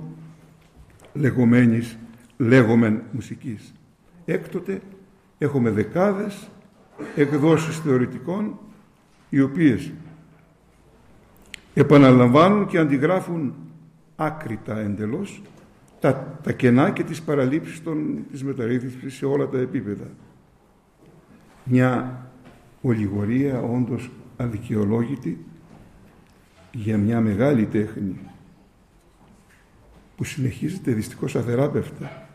[1.13, 1.97] λεγόμενης
[2.37, 3.73] λέγομεν μουσικής.
[4.25, 4.81] Έκτοτε
[5.37, 6.49] έχουμε δεκάδες
[7.15, 8.59] εκδόσεις θεωρητικών
[9.31, 9.91] οι οποίες
[11.73, 13.53] επαναλαμβάνουν και αντιγράφουν
[14.15, 15.41] άκρητα εντελώς
[15.99, 20.07] τα, τα κενά και τις παραλήψεις των, της μεταρρύθμισης σε όλα τα επίπεδα.
[21.63, 22.21] Μια
[22.81, 25.45] ολιγορία όντως αδικαιολόγητη
[26.71, 28.19] για μια μεγάλη τέχνη
[30.15, 32.27] που συνεχίζεται δυστυχώς αθεράπευτα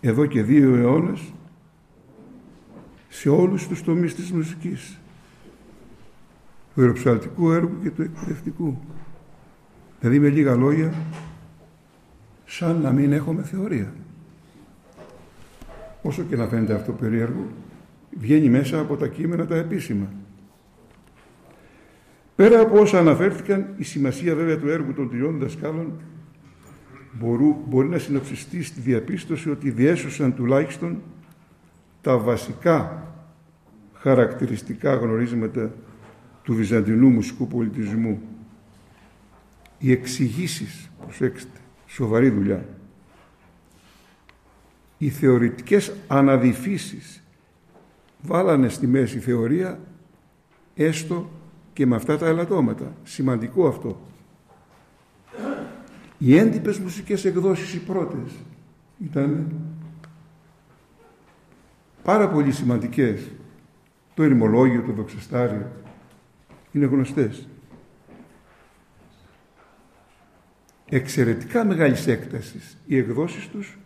[0.00, 1.20] εδώ και δύο αιώνες
[3.08, 4.99] σε όλους τους τομείς της μουσικής
[6.74, 8.78] του αεροψαλτικού έργου και του εκπαιδευτικού.
[10.00, 10.92] Δηλαδή με λίγα λόγια
[12.44, 13.92] σαν να μην έχουμε θεωρία.
[16.02, 17.46] Όσο και να φαίνεται αυτό περίεργο,
[18.18, 20.06] βγαίνει μέσα από τα κείμενα τα επίσημα.
[22.36, 25.92] Πέρα από όσα αναφέρθηκαν, η σημασία βέβαια του έργου των τριών δασκάλων
[27.12, 31.02] μπορού, μπορεί να συνοψιστεί στη διαπίστωση ότι διέσωσαν τουλάχιστον
[32.00, 33.06] τα βασικά
[33.94, 35.70] χαρακτηριστικά γνωρίσματα
[36.42, 38.20] του βυζαντινού μουσικού πολιτισμού.
[39.78, 42.64] Οι εξηγήσεις, προσέξτε, σοβαρή δουλειά.
[44.98, 47.22] Οι θεωρητικές αναδιφύσεις
[48.22, 49.80] βάλανε στη μέση θεωρία
[50.74, 51.30] έστω
[51.72, 52.92] και με αυτά τα ελαττώματα.
[53.02, 54.00] Σημαντικό αυτό.
[56.18, 58.32] Οι έντυπες μουσικές εκδόσεις οι πρώτες
[59.04, 59.52] ήταν
[62.02, 63.30] πάρα πολύ σημαντικές.
[64.14, 65.70] Το ερημολόγιο, το δοξαστάριο
[66.72, 67.48] είναι γνωστές.
[70.90, 73.78] εξαιρετικά μεγάλης έκτασης οι εκδόσεις τους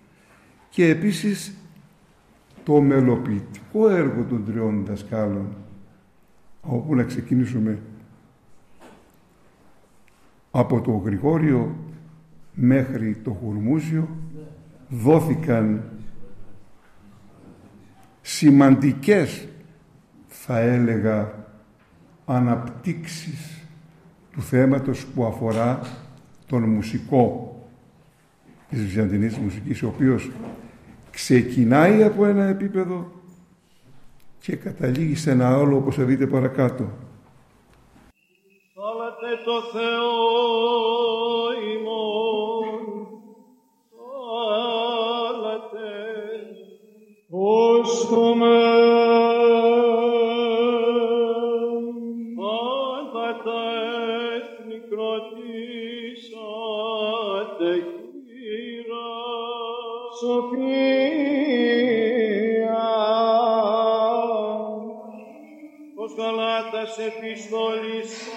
[0.71, 1.55] και επίσης
[2.65, 5.57] το μελοποιητικό έργο των τριών δασκάλων
[6.61, 7.79] όπου να ξεκινήσουμε
[10.51, 11.77] από το Γρηγόριο
[12.55, 14.09] μέχρι το Χουρμούζιο
[14.89, 15.83] δόθηκαν
[18.21, 19.49] σημαντικές
[20.27, 21.44] θα έλεγα
[22.27, 23.67] αναπτύξεις
[24.33, 25.81] του θέματος που αφορά
[26.47, 27.57] τον μουσικό
[28.69, 30.31] της Βυζαντινής μουσικής, ο οποίος
[31.11, 33.11] ξεκινάει από ένα επίπεδο
[34.41, 36.91] και καταλήγει σε ένα άλλο, όπως θα δείτε παρακάτω.
[39.45, 40.15] το Θεό
[41.73, 43.07] ημών,
[45.29, 45.91] άλλατε,
[47.31, 48.84] ως πάντα
[60.19, 60.75] Σοφία,
[65.95, 68.29] ως γαλάτας επιστολής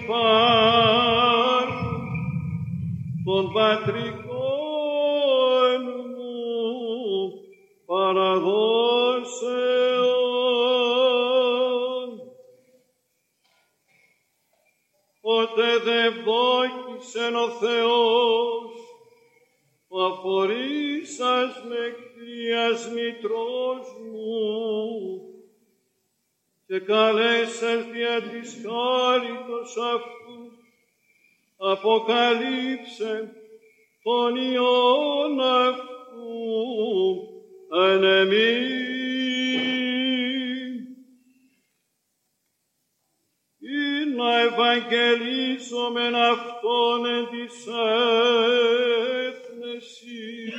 [0.00, 1.80] ζηλωτής υπάρχουν
[3.24, 4.30] των πατρικών
[6.16, 7.32] μου
[7.86, 8.40] παραδόσεων.
[15.22, 18.70] Ότε δε δόκισεν ο Θεός,
[19.88, 25.30] ο αφορήσας με κτρίας μητρός μου,
[26.66, 26.80] και
[27.60, 30.52] καλέσας δια της χάριτος αυτού,
[31.56, 33.34] αποκαλύψε
[34.02, 35.88] τον Υιόν αυτού
[37.72, 39.20] εν εμείς.
[43.58, 47.66] Ή να ευαγγελίσομεν Αυτόν εν της
[49.26, 50.52] έθνεση,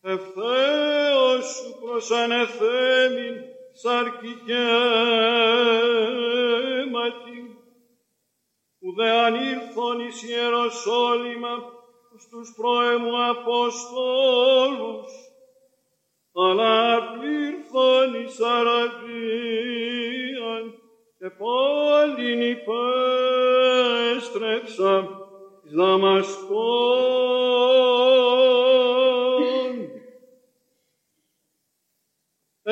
[0.00, 3.49] ευθέως σου προς ανεθέμην
[3.82, 4.62] σάρκη και
[6.80, 7.40] αίματι,
[8.78, 11.54] ουδέ ανήλθον εις Ιεροσόλυμα
[12.18, 15.12] στους πρώεμου Αποστόλους,
[16.32, 19.04] αλλά απήρθον εις Αραβίαν
[21.18, 23.08] και πάλιν υπέστρεψα
[25.64, 26.90] εις Δαμασκόν.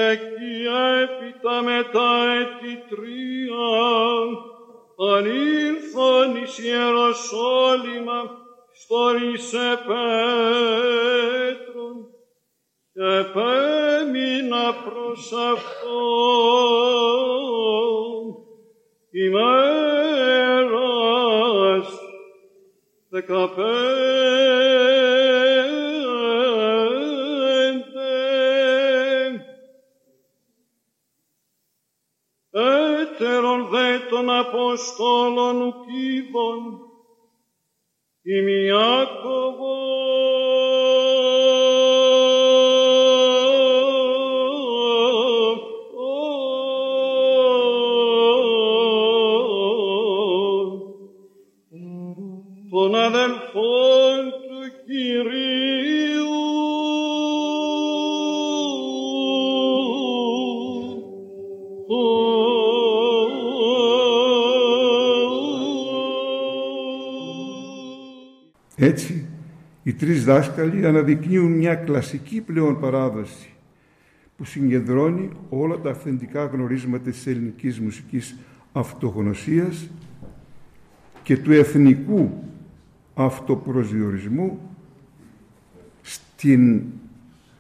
[0.01, 0.55] Εκεί
[1.03, 3.71] έπειτα μετά έτη τρία
[5.15, 8.21] ανήλθον εις Ιεροσόλυμα
[8.75, 10.07] στόρισε Πέτρον
[12.93, 16.19] και επέμεινα προς αυτόν.
[19.11, 20.29] Ημέρας
[23.09, 24.88] δεκαπέντε
[33.21, 36.81] έτερον δε των Αποστόλων ουκίδων
[38.23, 39.77] ημιάκοβο
[69.89, 73.51] οι τρεις δάσκαλοι αναδεικνύουν μια κλασική πλέον παράδοση
[74.37, 78.37] που συγκεντρώνει όλα τα αυθεντικά γνωρίσματα της ελληνικής μουσικής
[78.73, 79.89] αυτογνωσίας
[81.23, 82.31] και του εθνικού
[83.15, 84.59] αυτοπροσδιορισμού
[86.03, 86.83] στην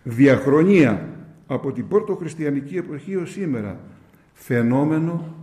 [0.05, 1.09] διαχρονία
[1.47, 3.81] από την πρώτο χριστιανική εποχή ως σήμερα
[4.33, 5.35] φαινόμενο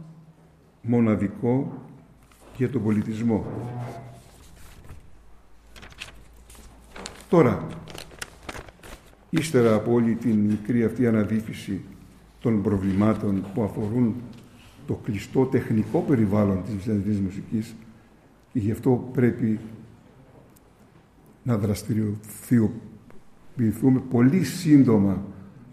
[0.82, 1.82] μοναδικό
[2.58, 3.46] για τον πολιτισμό.
[7.30, 7.68] Τώρα,
[9.30, 11.82] ύστερα από όλη την μικρή αυτή αναδίφηση
[12.40, 14.16] των προβλημάτων που αφορούν
[14.88, 17.76] το κλειστό τεχνικό περιβάλλον της Βυζαντινής μουσικής
[18.54, 19.60] και γι' αυτό πρέπει
[21.44, 25.24] να δραστηριοποιηθούμε πολύ σύντομα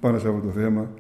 [0.01, 0.91] πάνω σε αυτό το θέμα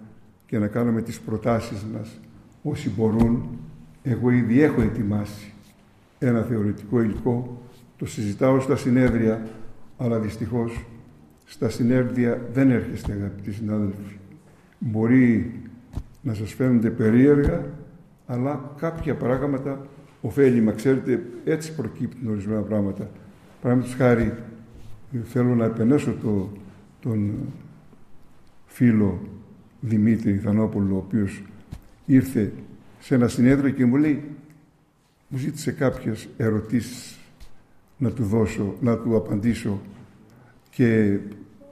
[0.47, 2.21] και να κάνουμε τις προτάσεις μας
[2.63, 3.59] όσοι μπορούν.
[4.03, 5.53] Εγώ ήδη έχω ετοιμάσει
[6.19, 7.63] ένα θεωρητικό υλικό,
[7.97, 9.47] το συζητάω στα συνέδρια,
[9.97, 10.85] αλλά δυστυχώς
[11.45, 14.17] στα συνέδρια δεν έρχεστε αγαπητοί συνάδελφοι.
[14.79, 15.61] Μπορεί
[16.23, 17.65] να σας φαίνονται περίεργα,
[18.27, 19.87] αλλά κάποια πράγματα
[20.21, 20.73] ωφέλιμα.
[20.73, 23.11] Ξέρετε, έτσι προκύπτουν ορισμένα πράγματα.
[23.63, 24.33] Παραδείγματος χάρη,
[25.25, 26.49] θέλω να επενέσω το,
[27.01, 27.33] τον
[28.67, 29.21] φίλο
[29.81, 31.43] Δημήτρη Θανόπουλο, ο οποίος
[32.07, 32.53] ήρθε
[33.01, 34.23] σε ένα συνέδριο και μου λέει,
[35.29, 37.17] μου ζήτησε κάποιες ερωτήσεις
[38.03, 39.81] να του δώσω, να του απαντήσω
[40.71, 41.19] και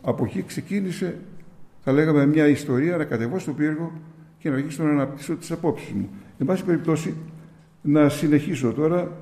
[0.02, 1.18] από εκεί ξεκίνησε,
[1.80, 3.92] θα λέγαμε, μια ιστορία να κατεβώ στο πύργο
[4.38, 6.08] και να αρχίσω να αναπτύσσω τις απόψεις μου.
[6.38, 7.14] Εν πάση περιπτώσει,
[7.82, 9.16] να συνεχίσω τώρα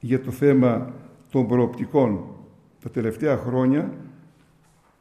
[0.00, 0.92] για το θέμα
[1.30, 2.24] των προοπτικών.
[2.82, 3.92] Τα τελευταία χρόνια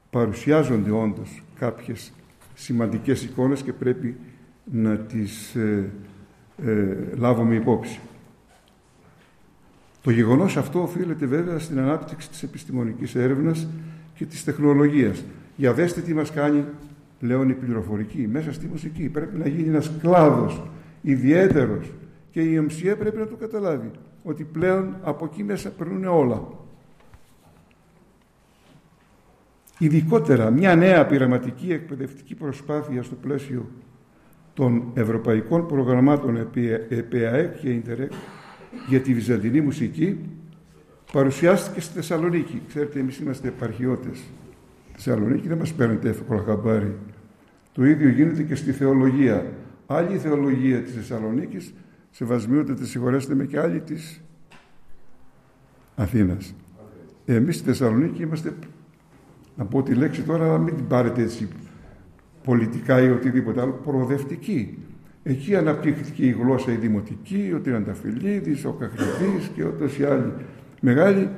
[0.09, 2.13] παρουσιάζονται όντως κάποιες
[2.53, 4.17] σημαντικές εικόνες και πρέπει
[4.71, 5.91] να τις ε,
[6.65, 7.99] ε, λάβουμε υπόψη.
[10.05, 13.67] Το γεγονός αυτό οφείλεται βέβαια στην ανάπτυξη της επιστημονικής έρευνας
[14.15, 15.23] και της τεχνολογίας.
[15.55, 16.65] Για δέστε τι μας κάνει
[17.19, 19.09] πλέον η πληροφορική μέσα στη μουσική.
[19.09, 20.61] Πρέπει να γίνει ένας κλάδος
[21.01, 21.91] ιδιαίτερος
[22.31, 23.91] και η ΕΜΣΙΕ πρέπει να το καταλάβει
[24.23, 26.41] ότι πλέον από εκεί μέσα περνούν όλα.
[29.77, 33.69] Ειδικότερα μια νέα πειραματική εκπαιδευτική προσπάθεια στο πλαίσιο
[34.53, 36.37] των ευρωπαϊκών προγραμμάτων
[36.89, 38.11] ΕΠΑΕΚ και Ιντερεκ
[38.87, 40.17] για τη βυζαντινή μουσική
[41.11, 42.61] παρουσιάστηκε στη Θεσσαλονίκη.
[42.67, 44.23] Ξέρετε, εμείς είμαστε επαρχιώτες.
[44.93, 46.95] Θεσσαλονίκη δεν μας παίρνετε εύκολα χαμπάρι.
[47.71, 49.45] Το ίδιο γίνεται και στη θεολογία.
[49.85, 51.73] Άλλη θεολογία της Θεσσαλονίκης
[52.11, 54.21] σεβασμιότατε, συγχωρέστε με, και άλλη της
[55.95, 56.55] Αθήνας.
[57.25, 58.53] Εμείς στη Θεσσαλονίκη είμαστε,
[59.55, 61.47] να πω τη λέξη τώρα, αλλά μην την πάρετε έτσι
[62.43, 64.77] πολιτικά ή οτιδήποτε άλλο, προοδευτική.
[65.27, 70.33] Εκεί αναπτύχθηκε η γλώσσα η δημοτική, ο Τριανταφυλλίδης, ο Καχριδής και ούτως οι άλλοι
[70.81, 71.29] μεγάλοι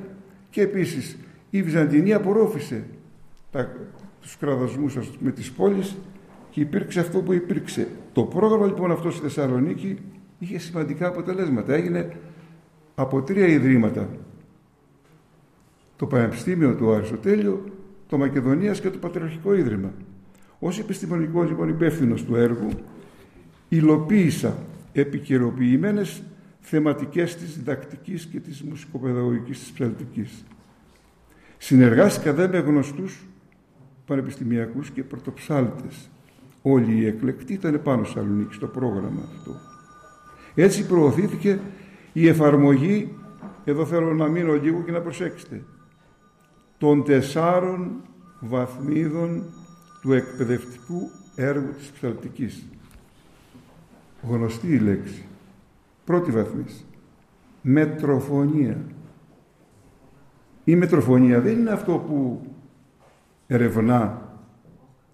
[0.50, 1.16] και επίσης
[1.50, 2.84] η Βυζαντινή απορρόφησε
[3.50, 3.68] τα,
[4.20, 5.96] τους κραδασμούς με τις πόλεις
[6.50, 7.88] και υπήρξε αυτό που υπήρξε.
[8.12, 9.98] Το πρόγραμμα λοιπόν αυτό στη Θεσσαλονίκη
[10.38, 11.74] είχε σημαντικά αποτελέσματα.
[11.74, 12.16] Έγινε
[12.94, 14.08] από τρία ιδρύματα.
[15.96, 17.64] Το Πανεπιστήμιο του Αριστοτέλειου,
[18.08, 19.92] το Μακεδονίας και το Πατριαρχικό Ίδρυμα.
[20.58, 22.68] Ως επιστημονικός λοιπόν υπεύθυνος του έργου,
[23.68, 24.58] υλοποίησα
[24.92, 26.22] επικαιροποιημένες
[26.60, 30.44] θεματικές της διδακτικής και της μουσικοπαιδαγωγικής της ψαλτικής.
[31.58, 33.26] Συνεργάστηκα δε με γνωστούς
[34.06, 36.08] πανεπιστημιακούς και πρωτοψάλτες.
[36.62, 39.56] Όλοι οι εκλεκτοί ήταν πάνω στο Σαλονίκη, στο πρόγραμμα αυτό.
[40.54, 41.60] Έτσι προωθήθηκε
[42.12, 43.14] η εφαρμογή,
[43.64, 45.64] εδώ θέλω να μείνω λίγο και να προσέξετε,
[46.78, 47.90] των τεσσάρων
[48.40, 49.42] βαθμίδων
[50.02, 52.64] του εκπαιδευτικού έργου της ψαλτικής.
[54.22, 55.24] Γνωστή η λέξη.
[56.04, 56.84] Πρώτη βαθμής.
[57.62, 58.84] Μετροφωνία.
[60.64, 62.46] Η μετροφωνία δεν είναι αυτό που
[63.46, 64.22] ερευνά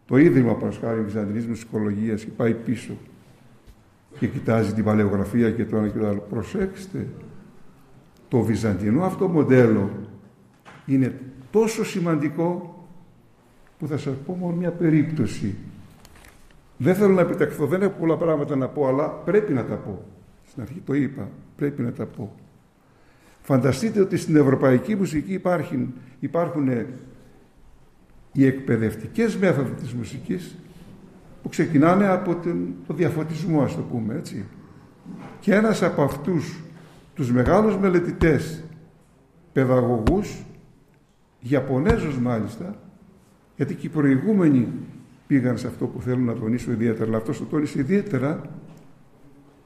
[0.07, 2.93] το Ίδρυμα Παρασχάρη Βυζαντινής Μουσικολογίας και πάει πίσω
[4.19, 6.27] και κοιτάζει την παλαιογραφία και το ένα και το άλλο.
[6.31, 7.07] Προσέξτε,
[8.29, 9.91] το βυζαντινό αυτό μοντέλο
[10.87, 12.79] είναι τόσο σημαντικό
[13.79, 15.55] που θα σας πω μόνο μια περίπτωση.
[16.77, 20.05] Δεν θέλω να επιταχθώ, δεν έχω πολλά πράγματα να πω, αλλά πρέπει να τα πω.
[20.47, 22.35] Στην αρχή το είπα, πρέπει να τα πω.
[23.41, 26.69] Φανταστείτε ότι στην ευρωπαϊκή μουσική υπάρχουν, υπάρχουν
[28.33, 30.57] οι εκπαιδευτικές μέθοδοι της μουσικής
[31.43, 34.45] που ξεκινάνε από τον, το διαφωτισμό, ας το πούμε έτσι.
[35.41, 36.63] Και ένας από αυτούς
[37.15, 38.65] τους μεγάλους μελετητές,
[39.53, 40.45] παιδαγωγούς,
[41.49, 42.75] Ιαπωνέζος μάλιστα,
[43.57, 44.69] γιατί και οι προηγούμενοι
[45.27, 48.41] πήγαν σε αυτό που θέλουν να τονίσω ιδιαίτερα, αλλά αυτός το τόνισε ιδιαίτερα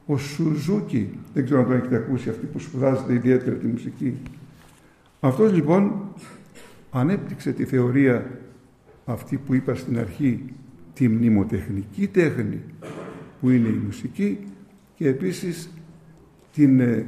[0.07, 1.19] ο Σουζούκι.
[1.35, 4.15] Δεν ξέρω αν το έχετε ακούσει, αυτοί που σπουδάζετε ιδιαίτερα τη μουσική.
[5.21, 5.93] Αυτός λοιπόν
[6.91, 8.41] ανέπτυξε τη θεωρία
[9.05, 10.45] αυτή που είπα στην αρχή,
[10.95, 12.61] τη μνημοτεχνική τέχνη
[13.41, 14.39] που είναι η μουσική
[14.95, 15.71] και επίσης
[16.53, 17.07] την ε,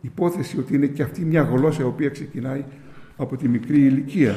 [0.00, 2.64] υπόθεση ότι είναι και αυτή μια γλώσσα η οποία ξεκινάει
[3.16, 4.34] από τη μικρή ηλικία.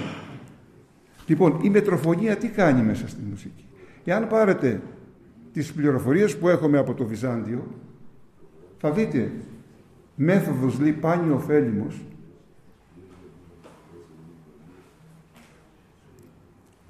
[1.27, 3.65] Λοιπόν, η μετροφωνία τι κάνει μέσα στη μουσική;
[4.03, 4.81] Εάν πάρετε
[5.53, 7.67] τις πληροφορίες που έχουμε από το Βυζάντιο,
[8.77, 9.31] θα δείτε
[10.15, 12.01] μέθοδος λέει πάνιο ωφέλιμος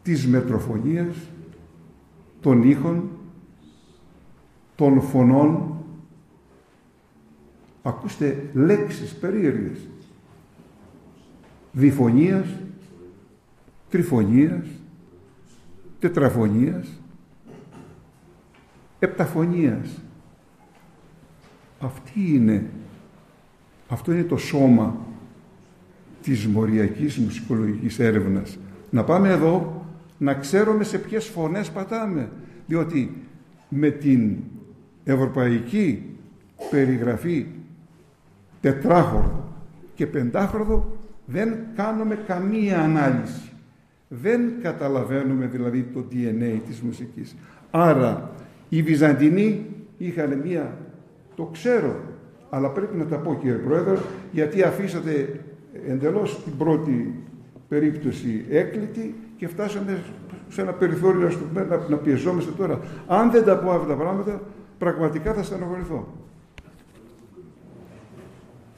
[0.03, 1.15] της μετροφωνίας,
[2.41, 3.09] των ήχων,
[4.75, 5.75] των φωνών.
[7.81, 9.88] Ακούστε λέξεις περίεργες.
[11.71, 12.47] Διφωνίας,
[13.89, 14.65] τριφωνίας,
[15.99, 17.01] τετραφωνίας,
[18.99, 20.01] επταφωνίας.
[21.79, 22.69] Αυτή είναι,
[23.88, 24.97] αυτό είναι το σώμα
[26.21, 28.57] της μοριακής μουσικολογικής έρευνας.
[28.89, 29.85] Να πάμε εδώ
[30.17, 32.31] να ξέρουμε σε ποιες φωνές πατάμε.
[32.67, 33.23] Διότι
[33.69, 34.38] με την
[35.03, 36.03] ευρωπαϊκή
[36.69, 37.45] περιγραφή
[38.61, 39.53] τετράχορδο
[39.95, 43.51] και πεντάχορδο δεν κάνουμε καμία ανάλυση.
[44.08, 47.36] Δεν καταλαβαίνουμε δηλαδή το DNA της μουσικής.
[47.72, 48.32] Άρα
[48.70, 49.66] οι Βυζαντινοί
[49.97, 50.78] είχαν μία,
[51.36, 51.95] το ξέρω,
[52.49, 53.95] αλλά πρέπει να τα πω κύριε Πρόεδρε,
[54.32, 55.39] γιατί αφήσατε
[55.88, 57.24] εντελώς την πρώτη
[57.68, 60.03] περίπτωση έκλητη και φτάσαμε
[60.49, 62.80] σε ένα περιθώριο να, να, να πιεζόμαστε τώρα.
[63.08, 64.41] Αν δεν τα πω αυτά τα πράγματα,
[64.78, 66.08] πραγματικά θα στενοχωρηθώ.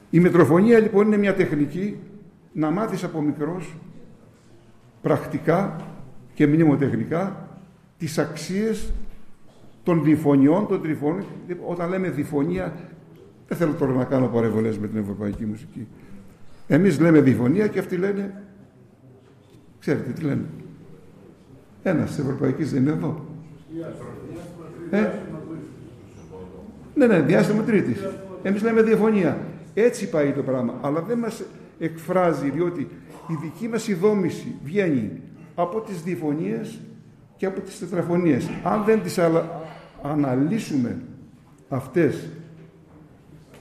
[0.10, 1.98] Η μετροφωνία λοιπόν είναι μια τεχνική
[2.54, 3.76] να μάθεις από μικρός
[5.02, 5.76] πρακτικά
[6.34, 7.47] και μνημοτεχνικά
[7.97, 8.91] τις αξίες
[9.84, 11.24] των διφωνιών, των τριφώνων.
[11.68, 12.74] Όταν λέμε διφωνία,
[13.47, 15.88] δεν θέλω τώρα να κάνω παρεμβολές με την ευρωπαϊκή μουσική.
[16.68, 18.43] Εμείς λέμε διφωνία και αυτοί λένε
[19.80, 20.45] Ξέρετε τι λένε.
[21.84, 23.26] Ένας τη Ευρωπαϊκής δεν είναι εδώ.
[24.89, 25.10] Ε;
[26.95, 28.08] Ναι, ναι, διάστημα τρίτης.
[28.43, 29.38] Εμείς λέμε διαφωνία.
[29.74, 30.74] Έτσι πάει το πράγμα.
[30.82, 31.43] Αλλά δεν μας
[31.80, 32.89] εκφράζει, διότι
[33.30, 35.22] η δική μας ειδόμηση βγαίνει
[35.56, 36.62] από τις διαφωνίε
[37.38, 38.50] και από τις τετραφωνίες.
[38.64, 39.20] Αν δεν τις
[40.02, 41.02] αναλύσουμε
[41.70, 42.30] αυτές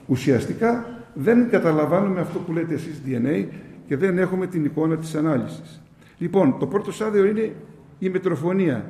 [0.07, 3.45] ουσιαστικά, δεν καταλαβαίνουμε αυτό που λέτε εσείς DNA
[3.87, 5.81] και δεν έχουμε την εικόνα της ανάλυσης.
[6.17, 7.55] Λοιπόν, το πρώτο στάδιο είναι
[7.99, 8.85] η μετροφωνία.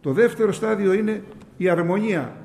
[0.00, 1.22] Το δεύτερο στάδιο είναι
[1.56, 2.36] η αρμονία.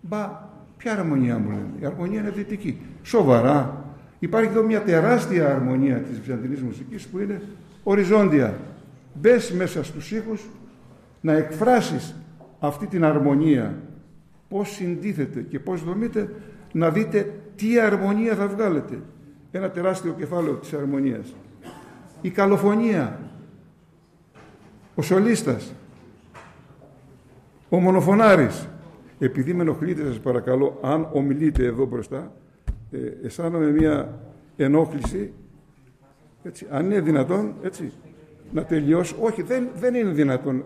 [0.00, 2.80] Μπα, ποια αρμονία μου λένε; Η αρμονία είναι δυτική.
[3.02, 3.83] Σοβαρά.
[4.24, 7.42] Υπάρχει εδώ μια τεράστια αρμονία της βυζαντινής μουσικής που είναι
[7.82, 8.54] οριζόντια.
[9.14, 10.48] Μπες μέσα στους ήχους
[11.20, 12.14] να εκφράσεις
[12.60, 13.74] αυτή την αρμονία.
[14.48, 16.34] Πώς συντίθεται και πώς δομείται
[16.72, 18.98] να δείτε τι αρμονία θα βγάλετε.
[19.50, 21.34] Ένα τεράστιο κεφάλαιο της αρμονίας
[22.20, 23.18] η καλοφωνία,
[24.94, 25.72] ο σολίστας,
[27.68, 28.68] ο μονοφωνάρης.
[29.18, 32.32] Επειδή με ενοχλείτε σας παρακαλώ, αν ομιλείτε εδώ μπροστά,
[32.94, 34.18] ε, αισθάνομαι μια
[34.56, 35.32] ενόχληση,
[36.42, 37.92] έτσι, αν είναι δυνατόν, έτσι,
[38.52, 39.16] να τελειώσω.
[39.20, 40.64] Όχι, δεν, δεν είναι δυνατόν.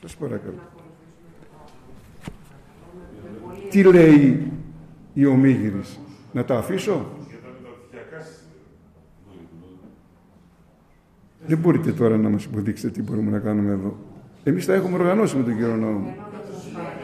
[0.00, 0.58] Σας παρακαλώ.
[3.70, 4.52] Τι λέει
[5.14, 5.98] η ομίγυρης,
[6.32, 7.06] να τα αφήσω;
[11.46, 13.96] Δεν μπορείτε τώρα να μας υποδείξετε τι μπορούμε να κάνουμε εδώ.
[14.44, 16.14] Εμείς τα έχουμε οργανώσει με τον κύριο Νόμο.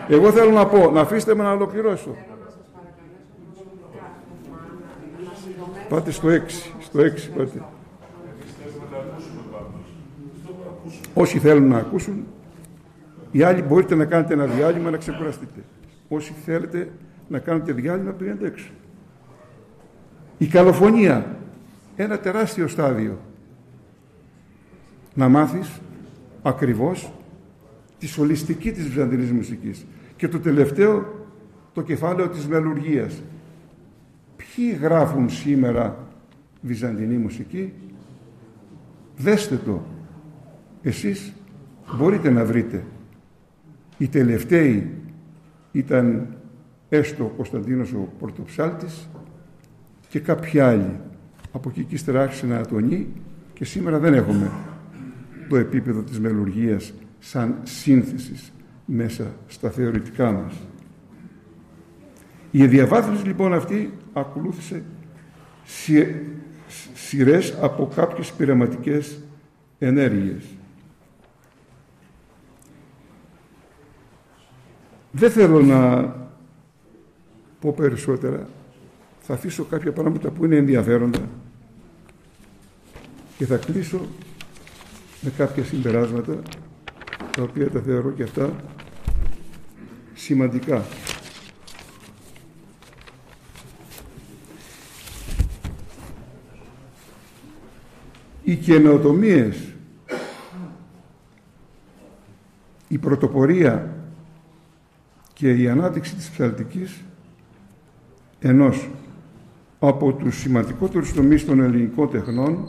[0.09, 2.17] Εγώ θέλω να πω, να αφήσετε με να ολοκληρώσω.
[5.91, 6.41] Πάτε στο 6,
[6.81, 7.03] στο 6
[7.37, 7.63] πάτε.
[11.15, 12.27] Όσοι θέλουν να ακούσουν,
[13.31, 15.65] οι άλλοι μπορείτε να κάνετε ένα διάλειμμα να ξεκουραστείτε.
[16.09, 16.91] Όσοι θέλετε
[17.29, 18.71] να κάνετε διάλειμμα πήγαινε έξω.
[20.39, 21.37] Η καλοφωνία,
[21.97, 23.19] ένα τεράστιο στάδιο
[25.15, 25.81] να μάθεις
[26.43, 27.13] ακριβώς
[27.99, 29.87] τη σολιστική της βυζαντινής μουσικής.
[30.17, 31.27] Και το τελευταίο,
[31.73, 33.23] το κεφάλαιο της μελουργίας.
[34.61, 36.07] Ποιοι γράφουν σήμερα
[36.61, 37.73] βυζαντινή μουσική,
[39.17, 39.83] δέστε το.
[40.83, 41.33] Εσείς
[41.97, 42.85] μπορείτε να βρείτε.
[43.99, 44.91] Οι τελευταίοι
[45.73, 46.37] ήταν
[46.89, 49.09] έστω ο Κωνσταντίνος ο Πορτοψάλτης
[50.09, 51.01] και κάποιοι άλλοι.
[51.53, 53.07] Από εκεί και ύστερα άρχισε να ατονεί
[53.53, 54.51] και σήμερα δεν έχουμε
[55.49, 58.53] το επίπεδο της μελουργίας σαν σύνθεσης
[58.85, 60.55] μέσα στα θεωρητικά μας.
[62.51, 64.83] Η διαβάθμιση λοιπόν αυτή ακολούθησε
[66.95, 69.19] σειρές από κάποιες πειραματικές
[69.79, 70.45] ενέργειες.
[75.11, 76.03] Δεν θέλω να
[77.61, 78.49] πω περισσότερα.
[79.21, 81.29] Θα αφήσω κάποια πράγματα που είναι ενδιαφέροντα
[83.37, 84.01] και θα κλείσω
[85.21, 86.43] με κάποια συμπεράσματα
[87.37, 88.51] τα οποία τα θεωρώ και αυτά
[90.15, 90.85] σημαντικά.
[98.51, 99.75] Οι καινοτομίες,
[102.89, 103.95] η πρωτοπορία
[105.33, 107.03] και η ανάδειξη της ψαλτικής
[108.39, 108.91] ενός
[109.79, 112.67] από τους σημαντικότερους τομείς των ελληνικών τεχνών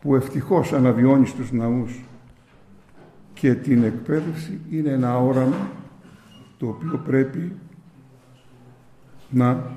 [0.00, 2.00] που ευτυχώς αναβιώνει στους ναούς
[3.34, 5.70] και την εκπαίδευση είναι ένα όραμα
[6.58, 7.52] το οποίο πρέπει
[9.30, 9.76] να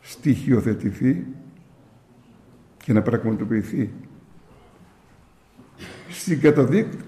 [0.00, 1.26] στοιχειοθετηθεί
[2.84, 3.90] και να πραγματοποιηθεί.
[6.08, 6.40] Στην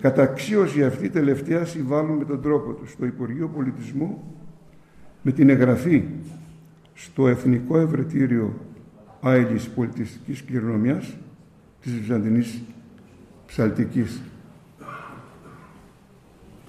[0.00, 4.34] καταξίωση αυτή τελευταία συμβάλλουν με τον τρόπο του στο Υπουργείο Πολιτισμού
[5.22, 6.04] με την εγγραφή
[6.94, 8.54] στο Εθνικό Ευρετήριο
[9.20, 11.16] Άιλης Πολιτιστικής Κληρονομιάς
[11.80, 12.62] της Βυζαντινής
[13.46, 14.22] Ψαλτικής.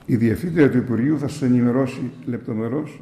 [0.05, 3.01] Η Διευθύντρια του Υπουργείου θα σας ενημερώσει λεπτομερώς,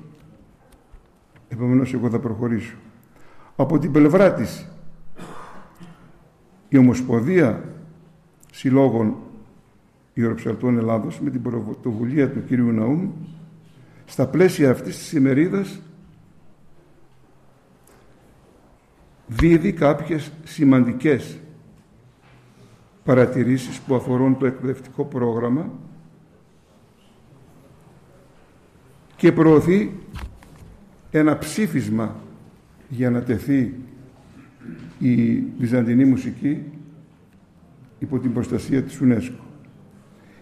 [1.48, 2.76] επομένως εγώ θα προχωρήσω.
[3.56, 4.75] Από την πλευρά της, η
[6.78, 7.64] Ομοσπονδία
[8.52, 9.16] Συλλόγων
[10.14, 12.52] Ιεροψαλτών Ελλάδος με την πρωτοβουλία του κ.
[12.52, 13.10] Ναούμ
[14.06, 15.82] στα πλαίσια αυτής της ημερίδας
[19.28, 21.40] δίδει κάποιες σημαντικές
[23.04, 25.70] παρατηρήσεις που αφορούν το εκπαιδευτικό πρόγραμμα
[29.16, 29.92] και προωθεί
[31.12, 32.16] ένα ψήφισμα
[32.90, 33.74] για να τεθεί
[35.00, 36.64] η βυζαντινή μουσική
[38.00, 39.44] υπό την προστασία της UNESCO.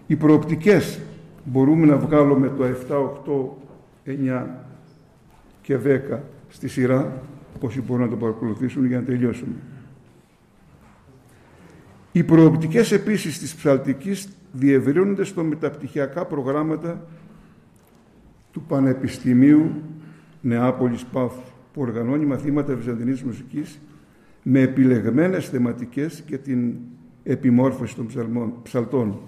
[0.08, 1.00] Οι προοπτικές
[1.44, 3.58] μπορούμε να βγάλουμε το 7, 8,
[4.06, 4.46] 9
[5.62, 7.22] και 10 στη σειρά,
[7.60, 9.56] όσοι μπορούν να το παρακολουθήσουν για να τελειώσουμε.
[12.12, 17.06] Οι προοπτικές επίσης της ψαλτικής διευρύνονται στο μεταπτυχιακά προγράμματα
[18.52, 19.72] του Πανεπιστημίου
[20.42, 21.42] Νεάπολης Πάφου,
[21.74, 23.80] που οργανώνει μαθήματα βυζαντινής μουσικής
[24.44, 26.74] με επιλεγμένες θεματικές και την
[27.24, 28.08] επιμόρφωση των
[28.64, 29.20] ψαλτών.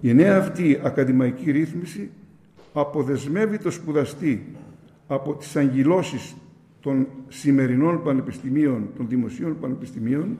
[0.00, 2.10] Η νέα αυτή ακαδημαϊκή ρύθμιση
[2.72, 4.46] αποδεσμεύει το σπουδαστή
[5.06, 6.34] από τις αγγυλώσεις
[6.80, 10.38] των σημερινών πανεπιστημίων, των δημοσίων πανεπιστημίων,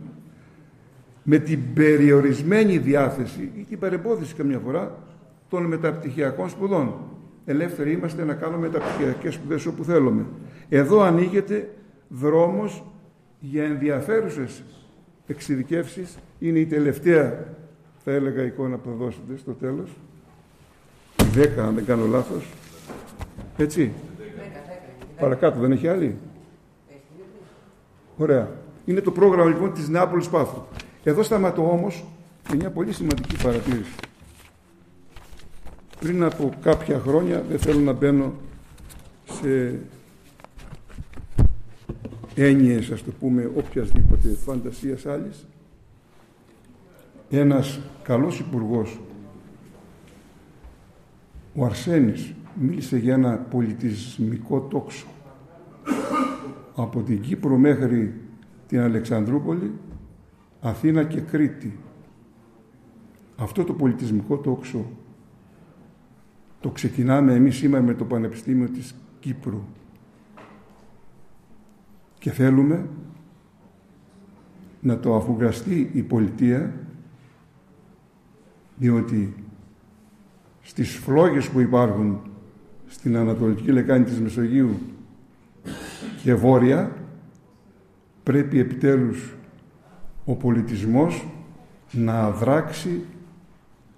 [1.22, 4.98] με την περιορισμένη διάθεση ή την παρεμπόδιση καμιά φορά
[5.48, 6.94] των μεταπτυχιακών σπουδών.
[7.44, 10.26] Ελεύθεροι είμαστε να κάνουμε μεταπτυχιακές σπουδές όπου θέλουμε.
[10.68, 11.70] Εδώ ανοίγεται
[12.08, 12.84] δρόμος
[13.40, 14.62] για ενδιαφέρουσες
[15.26, 16.18] εξειδικεύσεις.
[16.38, 17.54] Είναι η τελευταία,
[18.04, 19.90] θα έλεγα, εικόνα που θα δώσετε στο τέλος.
[21.32, 22.52] Δέκα, αν δεν κάνω λάθος.
[23.56, 23.92] Έτσι.
[25.18, 26.16] Παρακάτω, δεν έχει άλλη.
[28.16, 28.48] Ωραία.
[28.84, 30.62] Είναι το πρόγραμμα λοιπόν της Νεάπολης Πάφου.
[31.04, 32.04] Εδώ σταματώ όμως
[32.50, 33.94] με μια πολύ σημαντική παρατήρηση.
[36.00, 38.32] Πριν από κάποια χρόνια, δεν θέλω να μπαίνω
[39.24, 39.78] σε
[42.44, 45.46] έννοιες, ας το πούμε, οποιασδήποτε φαντασίας άλλης,
[47.30, 49.00] ένας καλός υπουργός,
[51.54, 55.06] ο Αρσένης, μίλησε για ένα πολιτισμικό τόξο.
[56.74, 58.14] Από την Κύπρο μέχρι
[58.66, 59.72] την Αλεξανδρούπολη,
[60.60, 61.78] Αθήνα και Κρήτη.
[63.36, 64.90] Αυτό το πολιτισμικό τόξο
[66.60, 69.62] το ξεκινάμε εμείς σήμερα με το Πανεπιστήμιο της Κύπρου
[72.20, 72.86] και θέλουμε
[74.80, 76.72] να το αφουγκραστεί η πολιτεία
[78.76, 79.34] διότι
[80.60, 82.20] στις φλόγες που υπάρχουν
[82.86, 84.78] στην Ανατολική Λεκάνη της Μεσογείου
[86.22, 86.96] και βόρεια
[88.22, 89.34] πρέπει επιτέλους
[90.24, 91.26] ο πολιτισμός
[91.92, 93.04] να αδράξει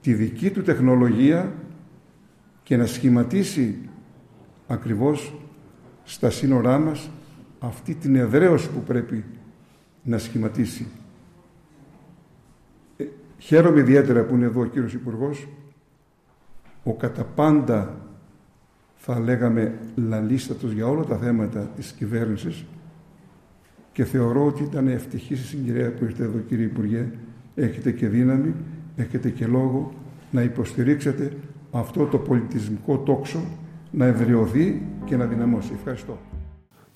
[0.00, 1.52] τη δική του τεχνολογία
[2.62, 3.78] και να σχηματίσει
[4.66, 5.34] ακριβώς
[6.04, 7.10] στα σύνορά μας
[7.62, 9.24] αυτή την εδραίωση που πρέπει
[10.02, 10.86] να σχηματίσει.
[12.96, 13.04] Ε,
[13.38, 15.48] χαίρομαι ιδιαίτερα που είναι εδώ ο κύριος Υπουργός,
[16.82, 17.96] ο κατά πάντα
[18.96, 22.64] θα λέγαμε λαλίστατος για όλα τα θέματα της κυβέρνησης
[23.92, 27.10] και θεωρώ ότι ήταν ευτυχής η συγκυρία που ήρθε εδώ κύριε Υπουργέ.
[27.54, 28.54] Έχετε και δύναμη,
[28.96, 29.92] έχετε και λόγο
[30.30, 31.32] να υποστηρίξετε
[31.70, 33.44] αυτό το πολιτισμικό τόξο
[33.90, 35.72] να ευρεωθεί και να δυναμώσει.
[35.74, 36.18] Ευχαριστώ.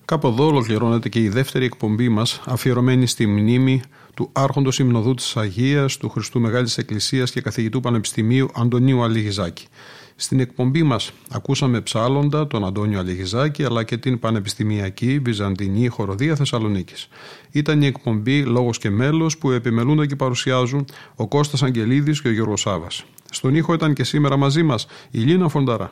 [0.07, 3.81] Κάπου εδώ ολοκληρώνεται και η δεύτερη εκπομπή μας αφιερωμένη στη μνήμη
[4.13, 9.65] του Άρχοντος Υμνοδού της Αγίας, του Χριστού Μεγάλης Εκκλησίας και καθηγητού Πανεπιστημίου Αντωνίου Αλιγιζάκη.
[10.15, 17.07] Στην εκπομπή μας ακούσαμε ψάλλοντα τον Αντώνιο Αλιγιζάκη αλλά και την Πανεπιστημιακή Βυζαντινή Χοροδία Θεσσαλονίκης.
[17.51, 20.85] Ήταν η εκπομπή «Λόγος και μέλος» που επιμελούνται και παρουσιάζουν
[21.15, 23.05] ο Κώστας Αγγελίδης και ο Γιώργος Σάβας.
[23.31, 25.91] Στον ήχο ήταν και σήμερα μαζί μας η Λίνα Φονταρά.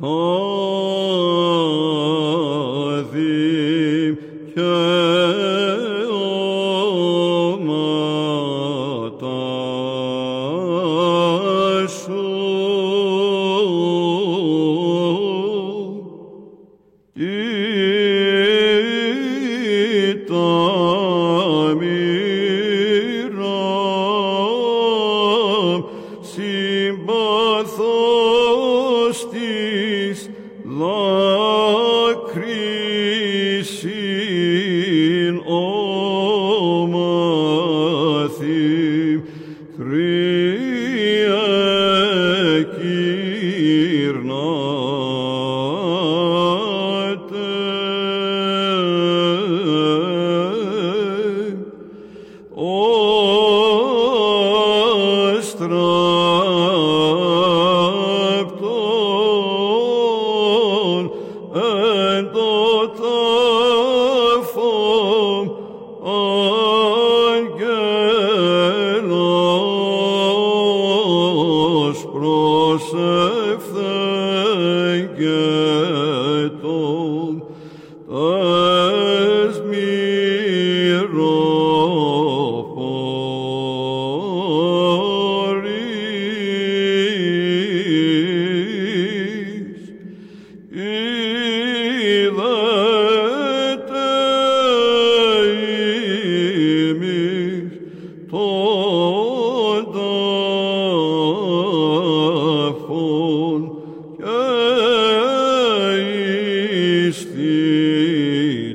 [0.00, 0.45] το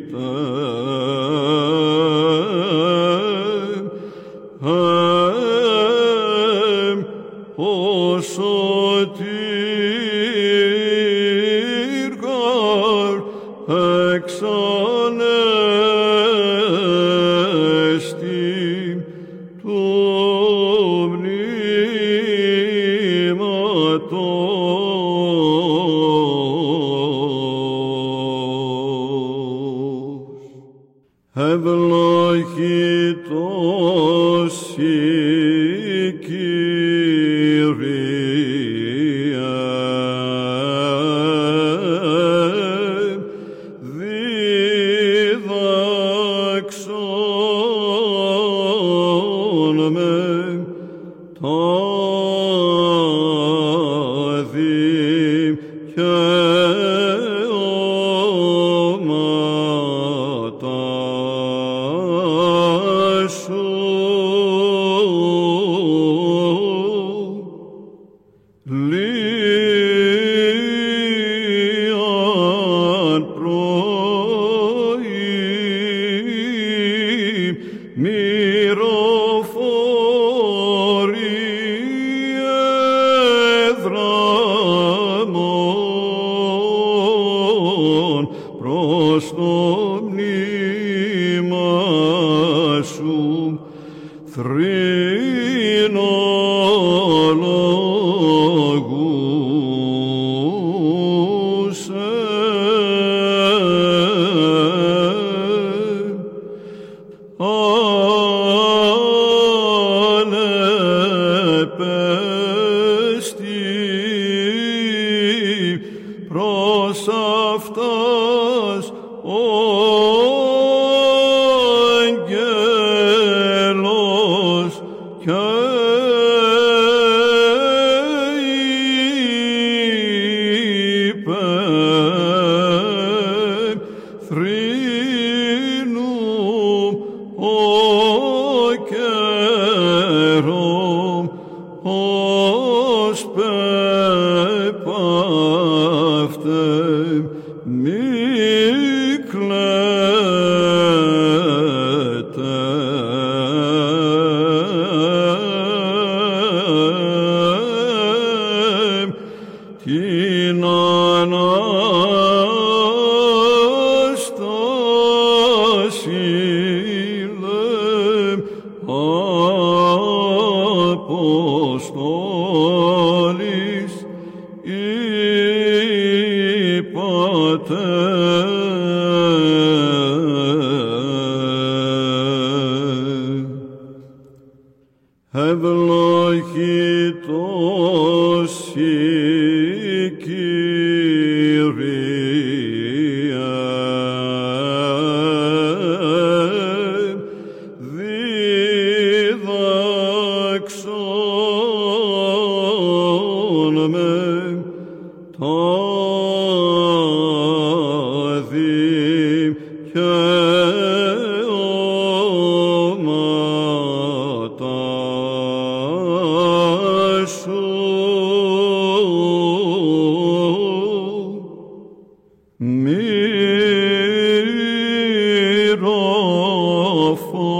[0.01, 0.50] الكتاب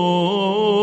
[0.04, 0.81] Oh.